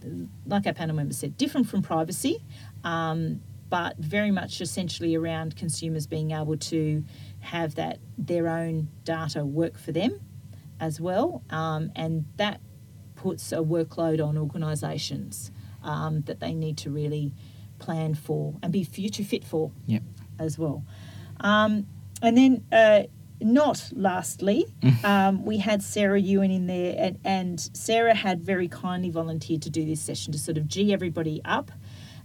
like 0.45 0.65
our 0.65 0.73
panel 0.73 0.95
member 0.95 1.13
said, 1.13 1.37
different 1.37 1.67
from 1.67 1.81
privacy, 1.81 2.43
um, 2.83 3.41
but 3.69 3.97
very 3.97 4.31
much 4.31 4.61
essentially 4.61 5.15
around 5.15 5.55
consumers 5.55 6.07
being 6.07 6.31
able 6.31 6.57
to 6.57 7.03
have 7.39 7.75
that 7.75 7.99
their 8.17 8.47
own 8.47 8.87
data 9.03 9.45
work 9.45 9.77
for 9.77 9.91
them 9.91 10.19
as 10.79 10.99
well, 10.99 11.43
um, 11.49 11.91
and 11.95 12.25
that 12.37 12.59
puts 13.15 13.51
a 13.51 13.57
workload 13.57 14.25
on 14.25 14.37
organisations 14.37 15.51
um, 15.83 16.21
that 16.21 16.39
they 16.39 16.53
need 16.53 16.77
to 16.77 16.89
really 16.89 17.33
plan 17.79 18.13
for 18.15 18.55
and 18.63 18.71
be 18.71 18.83
future 18.83 19.23
fit 19.23 19.43
for 19.43 19.71
Yep. 19.85 20.03
as 20.39 20.57
well. 20.57 20.83
Um, 21.39 21.87
and 22.21 22.37
then, 22.37 22.65
uh, 22.71 23.03
not 23.41 23.89
lastly, 23.93 24.65
um, 25.03 25.43
we 25.43 25.57
had 25.57 25.83
Sarah 25.83 26.19
Ewan 26.19 26.51
in 26.51 26.67
there, 26.67 26.95
and, 26.97 27.19
and 27.25 27.59
Sarah 27.73 28.15
had 28.15 28.41
very 28.41 28.69
kindly 28.69 29.09
volunteered 29.09 29.61
to 29.63 29.69
do 29.69 29.85
this 29.85 30.01
session 30.01 30.31
to 30.31 30.39
sort 30.39 30.57
of 30.57 30.67
G 30.67 30.93
everybody 30.93 31.41
up. 31.43 31.71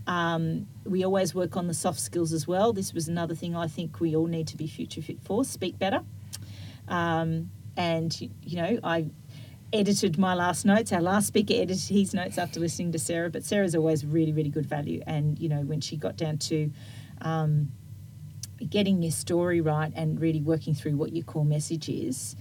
Um, 0.06 0.66
we 0.84 1.04
always 1.04 1.34
work 1.34 1.56
on 1.56 1.66
the 1.66 1.74
soft 1.74 2.00
skills 2.00 2.32
as 2.32 2.46
well. 2.46 2.72
This 2.72 2.94
was 2.94 3.08
another 3.08 3.34
thing 3.34 3.56
I 3.56 3.66
think 3.66 4.00
we 4.00 4.16
all 4.16 4.26
need 4.26 4.46
to 4.48 4.56
be 4.56 4.66
future 4.66 5.02
fit 5.02 5.20
for 5.20 5.44
speak 5.44 5.78
better. 5.78 6.02
Um, 6.88 7.50
and, 7.76 8.18
you 8.20 8.30
you 8.42 8.56
know, 8.56 8.78
I 8.82 9.06
edited 9.72 10.18
my 10.18 10.34
last 10.34 10.64
notes. 10.64 10.92
Our 10.92 11.02
last 11.02 11.26
speaker 11.26 11.54
edited 11.54 11.88
his 11.88 12.14
notes 12.14 12.38
after 12.38 12.60
listening 12.60 12.92
to 12.92 12.98
Sarah, 12.98 13.30
but 13.30 13.44
Sarah's 13.44 13.74
always 13.74 14.04
really, 14.04 14.32
really 14.32 14.50
good 14.50 14.66
value. 14.66 15.02
And, 15.06 15.38
you 15.38 15.48
know, 15.48 15.60
when 15.62 15.80
she 15.80 15.96
got 15.96 16.16
down 16.16 16.38
to 16.38 16.70
um, 17.20 17.72
getting 18.68 19.02
your 19.02 19.12
story 19.12 19.60
right 19.60 19.92
and 19.94 20.20
really 20.20 20.40
working 20.40 20.74
through 20.74 20.96
what 20.96 21.12
your 21.12 21.24
core 21.24 21.44
message 21.44 21.88
is. 21.88 22.36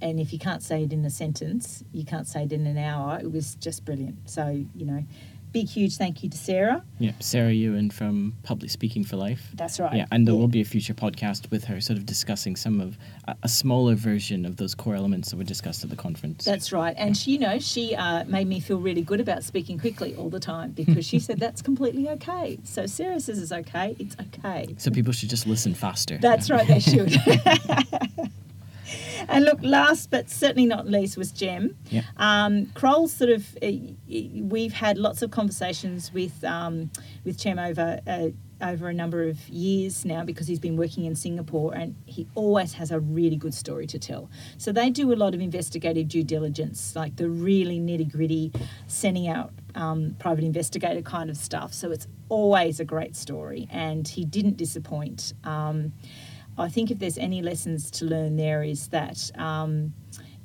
And 0.00 0.20
if 0.20 0.32
you 0.32 0.38
can't 0.38 0.62
say 0.62 0.84
it 0.84 0.92
in 0.92 1.04
a 1.04 1.10
sentence, 1.10 1.82
you 1.92 2.04
can't 2.04 2.26
say 2.26 2.44
it 2.44 2.52
in 2.52 2.66
an 2.66 2.76
hour. 2.76 3.18
It 3.20 3.32
was 3.32 3.54
just 3.54 3.84
brilliant. 3.84 4.28
So, 4.28 4.64
you 4.74 4.86
know, 4.86 5.04
big, 5.54 5.68
huge 5.68 5.96
thank 5.96 6.24
you 6.24 6.28
to 6.28 6.36
Sarah. 6.36 6.82
Yep. 6.98 7.22
Sarah 7.22 7.52
Ewan 7.52 7.88
from 7.88 8.34
Public 8.42 8.70
Speaking 8.72 9.04
for 9.04 9.16
Life. 9.16 9.52
That's 9.54 9.78
right. 9.78 9.94
Yeah, 9.94 10.06
and 10.10 10.26
there 10.26 10.34
will 10.34 10.48
be 10.48 10.60
a 10.60 10.64
future 10.64 10.94
podcast 10.94 11.48
with 11.52 11.64
her, 11.64 11.80
sort 11.80 11.96
of 11.96 12.04
discussing 12.04 12.56
some 12.56 12.80
of 12.80 12.98
a, 13.28 13.36
a 13.44 13.48
smaller 13.48 13.94
version 13.94 14.44
of 14.44 14.56
those 14.56 14.74
core 14.74 14.96
elements 14.96 15.30
that 15.30 15.36
were 15.36 15.44
discussed 15.44 15.84
at 15.84 15.90
the 15.90 15.96
conference. 15.96 16.44
That's 16.44 16.72
right. 16.72 16.94
And 16.98 17.16
she, 17.16 17.30
you 17.30 17.38
know, 17.38 17.60
she 17.60 17.94
uh, 17.94 18.24
made 18.24 18.48
me 18.48 18.58
feel 18.58 18.80
really 18.80 19.02
good 19.02 19.20
about 19.20 19.44
speaking 19.44 19.78
quickly 19.78 20.16
all 20.16 20.28
the 20.28 20.40
time 20.40 20.70
because 20.76 21.06
she 21.06 21.20
said 21.20 21.38
that's 21.38 21.62
completely 21.62 22.08
okay. 22.10 22.58
So 22.64 22.86
Sarah 22.86 23.20
says 23.20 23.38
it's 23.40 23.52
okay. 23.52 23.94
It's 24.00 24.16
okay. 24.20 24.74
so 24.76 24.90
people 24.90 25.12
should 25.12 25.30
just 25.30 25.46
listen 25.46 25.72
faster. 25.72 26.18
That's 26.18 26.50
right, 26.50 26.66
they 26.66 26.80
should. 26.80 27.14
and 29.28 29.44
look, 29.44 29.58
last 29.62 30.10
but 30.10 30.30
certainly 30.30 30.66
not 30.66 30.86
least 30.86 31.16
was 31.16 31.32
Jem. 31.32 31.76
Yeah. 31.90 32.02
Um, 32.16 32.66
Kroll 32.74 33.08
sort 33.08 33.30
of, 33.30 33.56
uh, 33.62 33.70
we've 34.08 34.72
had 34.72 34.98
lots 34.98 35.22
of 35.22 35.30
conversations 35.30 36.12
with 36.12 36.42
um, 36.44 36.90
with 37.24 37.38
Jem 37.38 37.58
over 37.58 38.00
uh, 38.06 38.28
over 38.60 38.88
a 38.88 38.94
number 38.94 39.28
of 39.28 39.48
years 39.48 40.04
now 40.04 40.24
because 40.24 40.46
he's 40.46 40.58
been 40.58 40.76
working 40.76 41.04
in 41.04 41.14
Singapore 41.14 41.74
and 41.74 41.94
he 42.06 42.26
always 42.34 42.74
has 42.74 42.90
a 42.90 43.00
really 43.00 43.36
good 43.36 43.54
story 43.54 43.86
to 43.86 43.98
tell. 43.98 44.30
So 44.58 44.72
they 44.72 44.90
do 44.90 45.12
a 45.12 45.16
lot 45.16 45.34
of 45.34 45.40
investigative 45.40 46.08
due 46.08 46.22
diligence, 46.22 46.96
like 46.96 47.16
the 47.16 47.28
really 47.28 47.78
nitty 47.78 48.10
gritty, 48.10 48.52
sending 48.86 49.28
out 49.28 49.52
um, 49.74 50.16
private 50.18 50.44
investigator 50.44 51.02
kind 51.02 51.30
of 51.30 51.36
stuff. 51.36 51.74
So 51.74 51.90
it's 51.90 52.06
always 52.28 52.80
a 52.80 52.84
great 52.84 53.16
story, 53.16 53.68
and 53.70 54.06
he 54.06 54.24
didn't 54.24 54.56
disappoint. 54.56 55.34
Um, 55.44 55.92
I 56.56 56.68
think 56.68 56.90
if 56.90 56.98
there's 56.98 57.18
any 57.18 57.42
lessons 57.42 57.90
to 57.92 58.04
learn 58.04 58.36
there 58.36 58.62
is 58.62 58.88
that 58.88 59.30
um, 59.36 59.92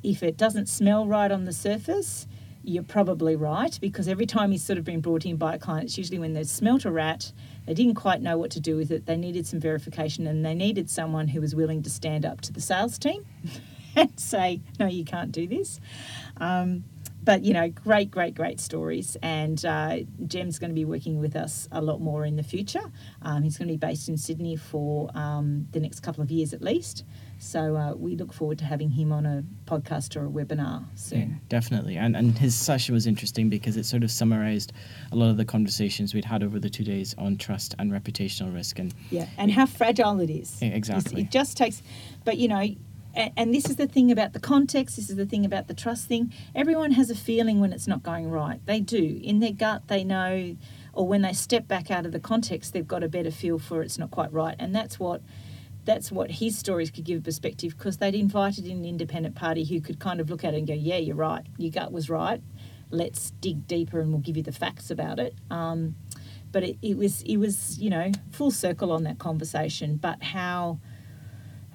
if 0.03 0.23
it 0.23 0.37
doesn't 0.37 0.67
smell 0.67 1.05
right 1.05 1.31
on 1.31 1.45
the 1.45 1.53
surface, 1.53 2.27
you're 2.63 2.83
probably 2.83 3.35
right 3.35 3.77
because 3.81 4.07
every 4.07 4.25
time 4.25 4.51
he's 4.51 4.63
sort 4.63 4.77
of 4.77 4.85
been 4.85 5.01
brought 5.01 5.25
in 5.25 5.37
by 5.37 5.55
a 5.55 5.59
client, 5.59 5.85
it's 5.85 5.97
usually 5.97 6.19
when 6.19 6.33
they've 6.33 6.47
smelt 6.47 6.85
a 6.85 6.91
rat, 6.91 7.31
they 7.65 7.73
didn't 7.73 7.95
quite 7.95 8.21
know 8.21 8.37
what 8.37 8.51
to 8.51 8.59
do 8.59 8.75
with 8.75 8.91
it, 8.91 9.05
they 9.05 9.17
needed 9.17 9.45
some 9.45 9.59
verification, 9.59 10.27
and 10.27 10.45
they 10.45 10.55
needed 10.55 10.89
someone 10.89 11.27
who 11.27 11.41
was 11.41 11.55
willing 11.55 11.83
to 11.83 11.89
stand 11.89 12.25
up 12.25 12.41
to 12.41 12.51
the 12.51 12.61
sales 12.61 12.97
team 12.97 13.25
and 13.95 14.19
say, 14.19 14.61
No, 14.79 14.87
you 14.87 15.05
can't 15.05 15.31
do 15.31 15.47
this. 15.47 15.79
Um, 16.37 16.83
but 17.29 17.45
you 17.45 17.53
know, 17.53 17.69
great, 17.69 18.09
great, 18.09 18.33
great 18.33 18.59
stories. 18.59 19.15
And 19.21 19.63
uh, 19.63 19.97
Jem's 20.25 20.57
going 20.57 20.71
to 20.71 20.73
be 20.73 20.83
working 20.85 21.19
with 21.19 21.35
us 21.35 21.67
a 21.71 21.79
lot 21.79 22.01
more 22.01 22.25
in 22.25 22.35
the 22.37 22.41
future. 22.43 22.81
Um, 23.21 23.43
he's 23.43 23.55
going 23.55 23.67
to 23.67 23.73
be 23.73 23.77
based 23.77 24.09
in 24.09 24.17
Sydney 24.17 24.55
for 24.55 25.11
um, 25.15 25.67
the 25.71 25.79
next 25.79 25.99
couple 25.99 26.23
of 26.23 26.31
years 26.31 26.53
at 26.55 26.63
least. 26.63 27.03
So 27.37 27.75
uh, 27.77 27.93
we 27.93 28.15
look 28.15 28.33
forward 28.33 28.57
to 28.59 28.65
having 28.65 28.89
him 28.89 29.11
on 29.13 29.27
a 29.27 29.43
podcast 29.65 30.15
or 30.17 30.25
a 30.25 30.29
webinar 30.29 30.81
Yeah, 30.81 30.95
soon. 30.95 31.39
definitely. 31.49 31.97
And 31.97 32.15
and 32.17 32.35
his 32.35 32.55
session 32.55 32.95
was 32.95 33.05
interesting 33.05 33.47
because 33.47 33.77
it 33.77 33.85
sort 33.85 34.03
of 34.03 34.09
summarized 34.09 34.73
a 35.11 35.15
lot 35.15 35.29
of 35.29 35.37
the 35.37 35.45
conversations 35.45 36.15
we'd 36.15 36.25
had 36.25 36.41
over 36.43 36.59
the 36.59 36.69
two 36.69 36.83
days 36.83 37.13
on 37.19 37.37
trust 37.37 37.75
and 37.77 37.91
reputational 37.91 38.51
risk. 38.53 38.79
And 38.79 38.91
Yeah, 39.11 39.27
and 39.37 39.51
how 39.51 39.67
fragile 39.67 40.19
it 40.19 40.31
is. 40.31 40.57
Yeah, 40.61 40.69
It's- 40.69 40.77
exactly. 40.79 41.21
It 41.21 41.31
just 41.31 41.55
takes, 41.57 41.83
but 42.25 42.37
you 42.39 42.47
know, 42.47 42.65
and, 43.15 43.31
and 43.35 43.53
this 43.53 43.69
is 43.69 43.75
the 43.75 43.87
thing 43.87 44.11
about 44.11 44.33
the 44.33 44.39
context, 44.39 44.95
this 44.95 45.09
is 45.09 45.15
the 45.15 45.25
thing 45.25 45.45
about 45.45 45.67
the 45.67 45.73
trust 45.73 46.07
thing. 46.07 46.33
Everyone 46.55 46.91
has 46.91 47.09
a 47.09 47.15
feeling 47.15 47.59
when 47.59 47.73
it's 47.73 47.87
not 47.87 48.03
going 48.03 48.29
right. 48.29 48.59
They 48.65 48.79
do. 48.79 49.19
In 49.23 49.39
their 49.39 49.51
gut, 49.51 49.87
they 49.87 50.03
know, 50.03 50.55
or 50.93 51.07
when 51.07 51.21
they 51.21 51.33
step 51.33 51.67
back 51.67 51.89
out 51.91 52.05
of 52.05 52.11
the 52.11 52.19
context, 52.19 52.73
they've 52.73 52.87
got 52.87 53.03
a 53.03 53.09
better 53.09 53.31
feel 53.31 53.59
for 53.59 53.81
it's 53.81 53.97
not 53.97 54.11
quite 54.11 54.31
right. 54.31 54.55
And 54.59 54.75
that's 54.75 54.99
what. 54.99 55.21
That's 55.85 56.11
what 56.11 56.29
his 56.29 56.55
stories 56.55 56.91
could 56.91 57.05
give 57.05 57.23
perspective 57.23 57.75
because 57.75 57.97
they'd 57.97 58.13
invited 58.13 58.67
in 58.67 58.79
an 58.79 58.85
independent 58.85 59.33
party 59.33 59.63
who 59.63 59.81
could 59.81 59.97
kind 59.99 60.19
of 60.19 60.29
look 60.29 60.43
at 60.43 60.53
it 60.53 60.57
and 60.57 60.67
go, 60.67 60.73
"Yeah, 60.73 60.97
you're 60.97 61.15
right. 61.15 61.43
Your 61.57 61.71
gut 61.71 61.91
was 61.91 62.11
right. 62.11 62.43
Let's 62.91 63.31
dig 63.39 63.65
deeper 63.65 63.99
and 63.99 64.11
we'll 64.11 64.21
give 64.21 64.37
you 64.37 64.43
the 64.43 64.51
facts 64.51 64.91
about 64.91 65.17
it." 65.17 65.33
Um, 65.49 65.95
but 66.51 66.63
it, 66.63 66.77
it 66.81 66.97
was 66.97 67.21
it 67.23 67.37
was 67.37 67.79
you 67.79 67.89
know 67.89 68.11
full 68.31 68.51
circle 68.51 68.91
on 68.91 69.03
that 69.03 69.19
conversation 69.19 69.97
but 69.97 70.21
how 70.21 70.79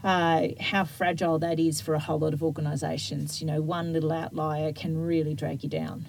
uh, 0.04 0.48
how 0.60 0.84
fragile 0.84 1.38
that 1.38 1.58
is 1.58 1.80
for 1.80 1.94
a 1.94 1.98
whole 1.98 2.18
lot 2.18 2.32
of 2.32 2.42
organisations 2.42 3.40
you 3.40 3.46
know 3.46 3.60
one 3.60 3.92
little 3.92 4.12
outlier 4.12 4.72
can 4.72 4.96
really 5.04 5.34
drag 5.34 5.62
you 5.62 5.68
down 5.68 6.04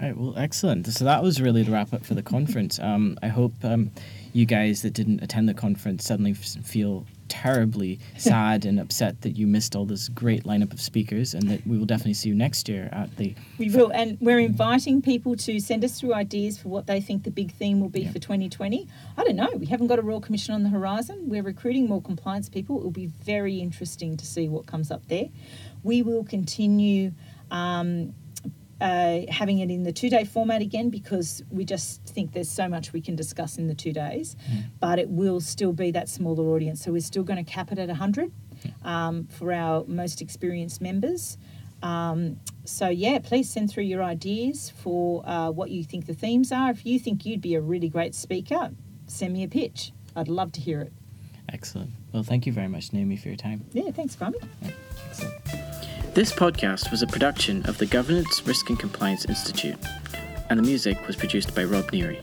All 0.00 0.08
right, 0.08 0.16
well, 0.16 0.34
excellent. 0.36 0.86
So 0.88 1.04
that 1.04 1.22
was 1.22 1.40
really 1.40 1.62
the 1.62 1.70
wrap 1.70 1.92
up 1.92 2.04
for 2.04 2.14
the 2.14 2.24
conference. 2.24 2.80
Um, 2.80 3.16
I 3.22 3.28
hope 3.28 3.52
um, 3.62 3.92
you 4.32 4.46
guys 4.46 4.82
that 4.82 4.94
didn't 4.94 5.22
attend 5.22 5.48
the 5.48 5.54
conference 5.54 6.04
suddenly 6.04 6.34
feel 6.34 7.06
terribly 7.32 7.98
sad 8.18 8.66
and 8.66 8.78
upset 8.78 9.22
that 9.22 9.38
you 9.38 9.46
missed 9.46 9.74
all 9.74 9.86
this 9.86 10.08
great 10.10 10.44
lineup 10.44 10.70
of 10.72 10.80
speakers, 10.80 11.32
and 11.32 11.48
that 11.50 11.66
we 11.66 11.78
will 11.78 11.86
definitely 11.86 12.12
see 12.12 12.28
you 12.28 12.34
next 12.34 12.68
year 12.68 12.90
at 12.92 13.16
the. 13.16 13.34
we 13.58 13.70
will 13.70 13.90
and 13.92 14.18
we're 14.20 14.38
inviting 14.38 15.00
people 15.00 15.34
to 15.36 15.58
send 15.58 15.82
us 15.82 15.98
through 15.98 16.12
ideas 16.12 16.58
for 16.58 16.68
what 16.68 16.86
they 16.86 17.00
think 17.00 17.22
the 17.24 17.30
big 17.30 17.50
theme 17.54 17.80
will 17.80 17.88
be 17.88 18.02
Yeah. 18.02 18.12
for 18.12 18.18
2020 18.18 18.86
i 19.16 19.24
don't 19.24 19.36
know 19.36 19.50
we 19.56 19.66
haven't 19.66 19.86
got 19.86 19.98
a 19.98 20.02
royal 20.02 20.20
commission 20.20 20.54
on 20.54 20.62
the 20.62 20.68
horizon 20.68 21.16
we're 21.28 21.42
recruiting 21.42 21.88
more 21.88 22.02
compliance 22.02 22.48
people 22.50 22.78
it 22.78 22.84
will 22.84 22.90
be 22.90 23.10
very 23.24 23.60
interesting 23.60 24.16
to 24.18 24.26
see 24.26 24.46
what 24.48 24.66
comes 24.66 24.90
up 24.90 25.02
there 25.08 25.28
we 25.82 26.02
will 26.02 26.24
continue 26.24 27.12
um, 27.50 28.14
uh, 28.82 29.20
having 29.30 29.60
it 29.60 29.70
in 29.70 29.84
the 29.84 29.92
two 29.92 30.10
day 30.10 30.24
format 30.24 30.60
again 30.60 30.90
because 30.90 31.40
we 31.50 31.64
just 31.64 32.04
think 32.04 32.32
there's 32.32 32.50
so 32.50 32.68
much 32.68 32.92
we 32.92 33.00
can 33.00 33.14
discuss 33.14 33.56
in 33.56 33.68
the 33.68 33.74
two 33.74 33.92
days, 33.92 34.34
but 34.80 34.98
it 34.98 35.08
will 35.08 35.40
still 35.40 35.72
be 35.72 35.92
that 35.92 36.08
smaller 36.08 36.52
audience. 36.54 36.84
So 36.84 36.90
we're 36.90 37.00
still 37.00 37.22
going 37.22 37.42
to 37.42 37.48
cap 37.48 37.70
it 37.70 37.78
at 37.78 37.88
100 37.88 38.32
um, 38.84 39.28
for 39.28 39.52
our 39.52 39.84
most 39.86 40.20
experienced 40.20 40.80
members. 40.80 41.38
Um, 41.80 42.40
so, 42.64 42.88
yeah, 42.88 43.18
please 43.20 43.48
send 43.48 43.70
through 43.70 43.84
your 43.84 44.02
ideas 44.02 44.70
for 44.70 45.22
uh, 45.28 45.50
what 45.50 45.70
you 45.70 45.84
think 45.84 46.06
the 46.06 46.14
themes 46.14 46.50
are. 46.52 46.70
If 46.70 46.84
you 46.84 46.98
think 46.98 47.24
you'd 47.24 47.40
be 47.40 47.54
a 47.54 47.60
really 47.60 47.88
great 47.88 48.14
speaker, 48.14 48.70
send 49.06 49.32
me 49.32 49.44
a 49.44 49.48
pitch. 49.48 49.92
I'd 50.14 50.28
love 50.28 50.52
to 50.52 50.60
hear 50.60 50.80
it. 50.80 50.92
Excellent. 51.48 51.90
Well, 52.12 52.22
thank 52.22 52.46
you 52.46 52.52
very 52.52 52.68
much, 52.68 52.92
Naomi, 52.92 53.16
for 53.16 53.28
your 53.28 53.36
time. 53.36 53.64
Yeah, 53.72 53.90
thanks, 53.90 54.16
Kwame. 54.16 54.34
Excellent. 55.08 55.41
This 56.14 56.30
podcast 56.30 56.90
was 56.90 57.00
a 57.00 57.06
production 57.06 57.64
of 57.64 57.78
the 57.78 57.86
Governance, 57.86 58.46
Risk 58.46 58.68
and 58.68 58.78
Compliance 58.78 59.24
Institute, 59.24 59.78
and 60.50 60.58
the 60.58 60.62
music 60.62 61.06
was 61.06 61.16
produced 61.16 61.54
by 61.54 61.64
Rob 61.64 61.90
Neary. 61.90 62.20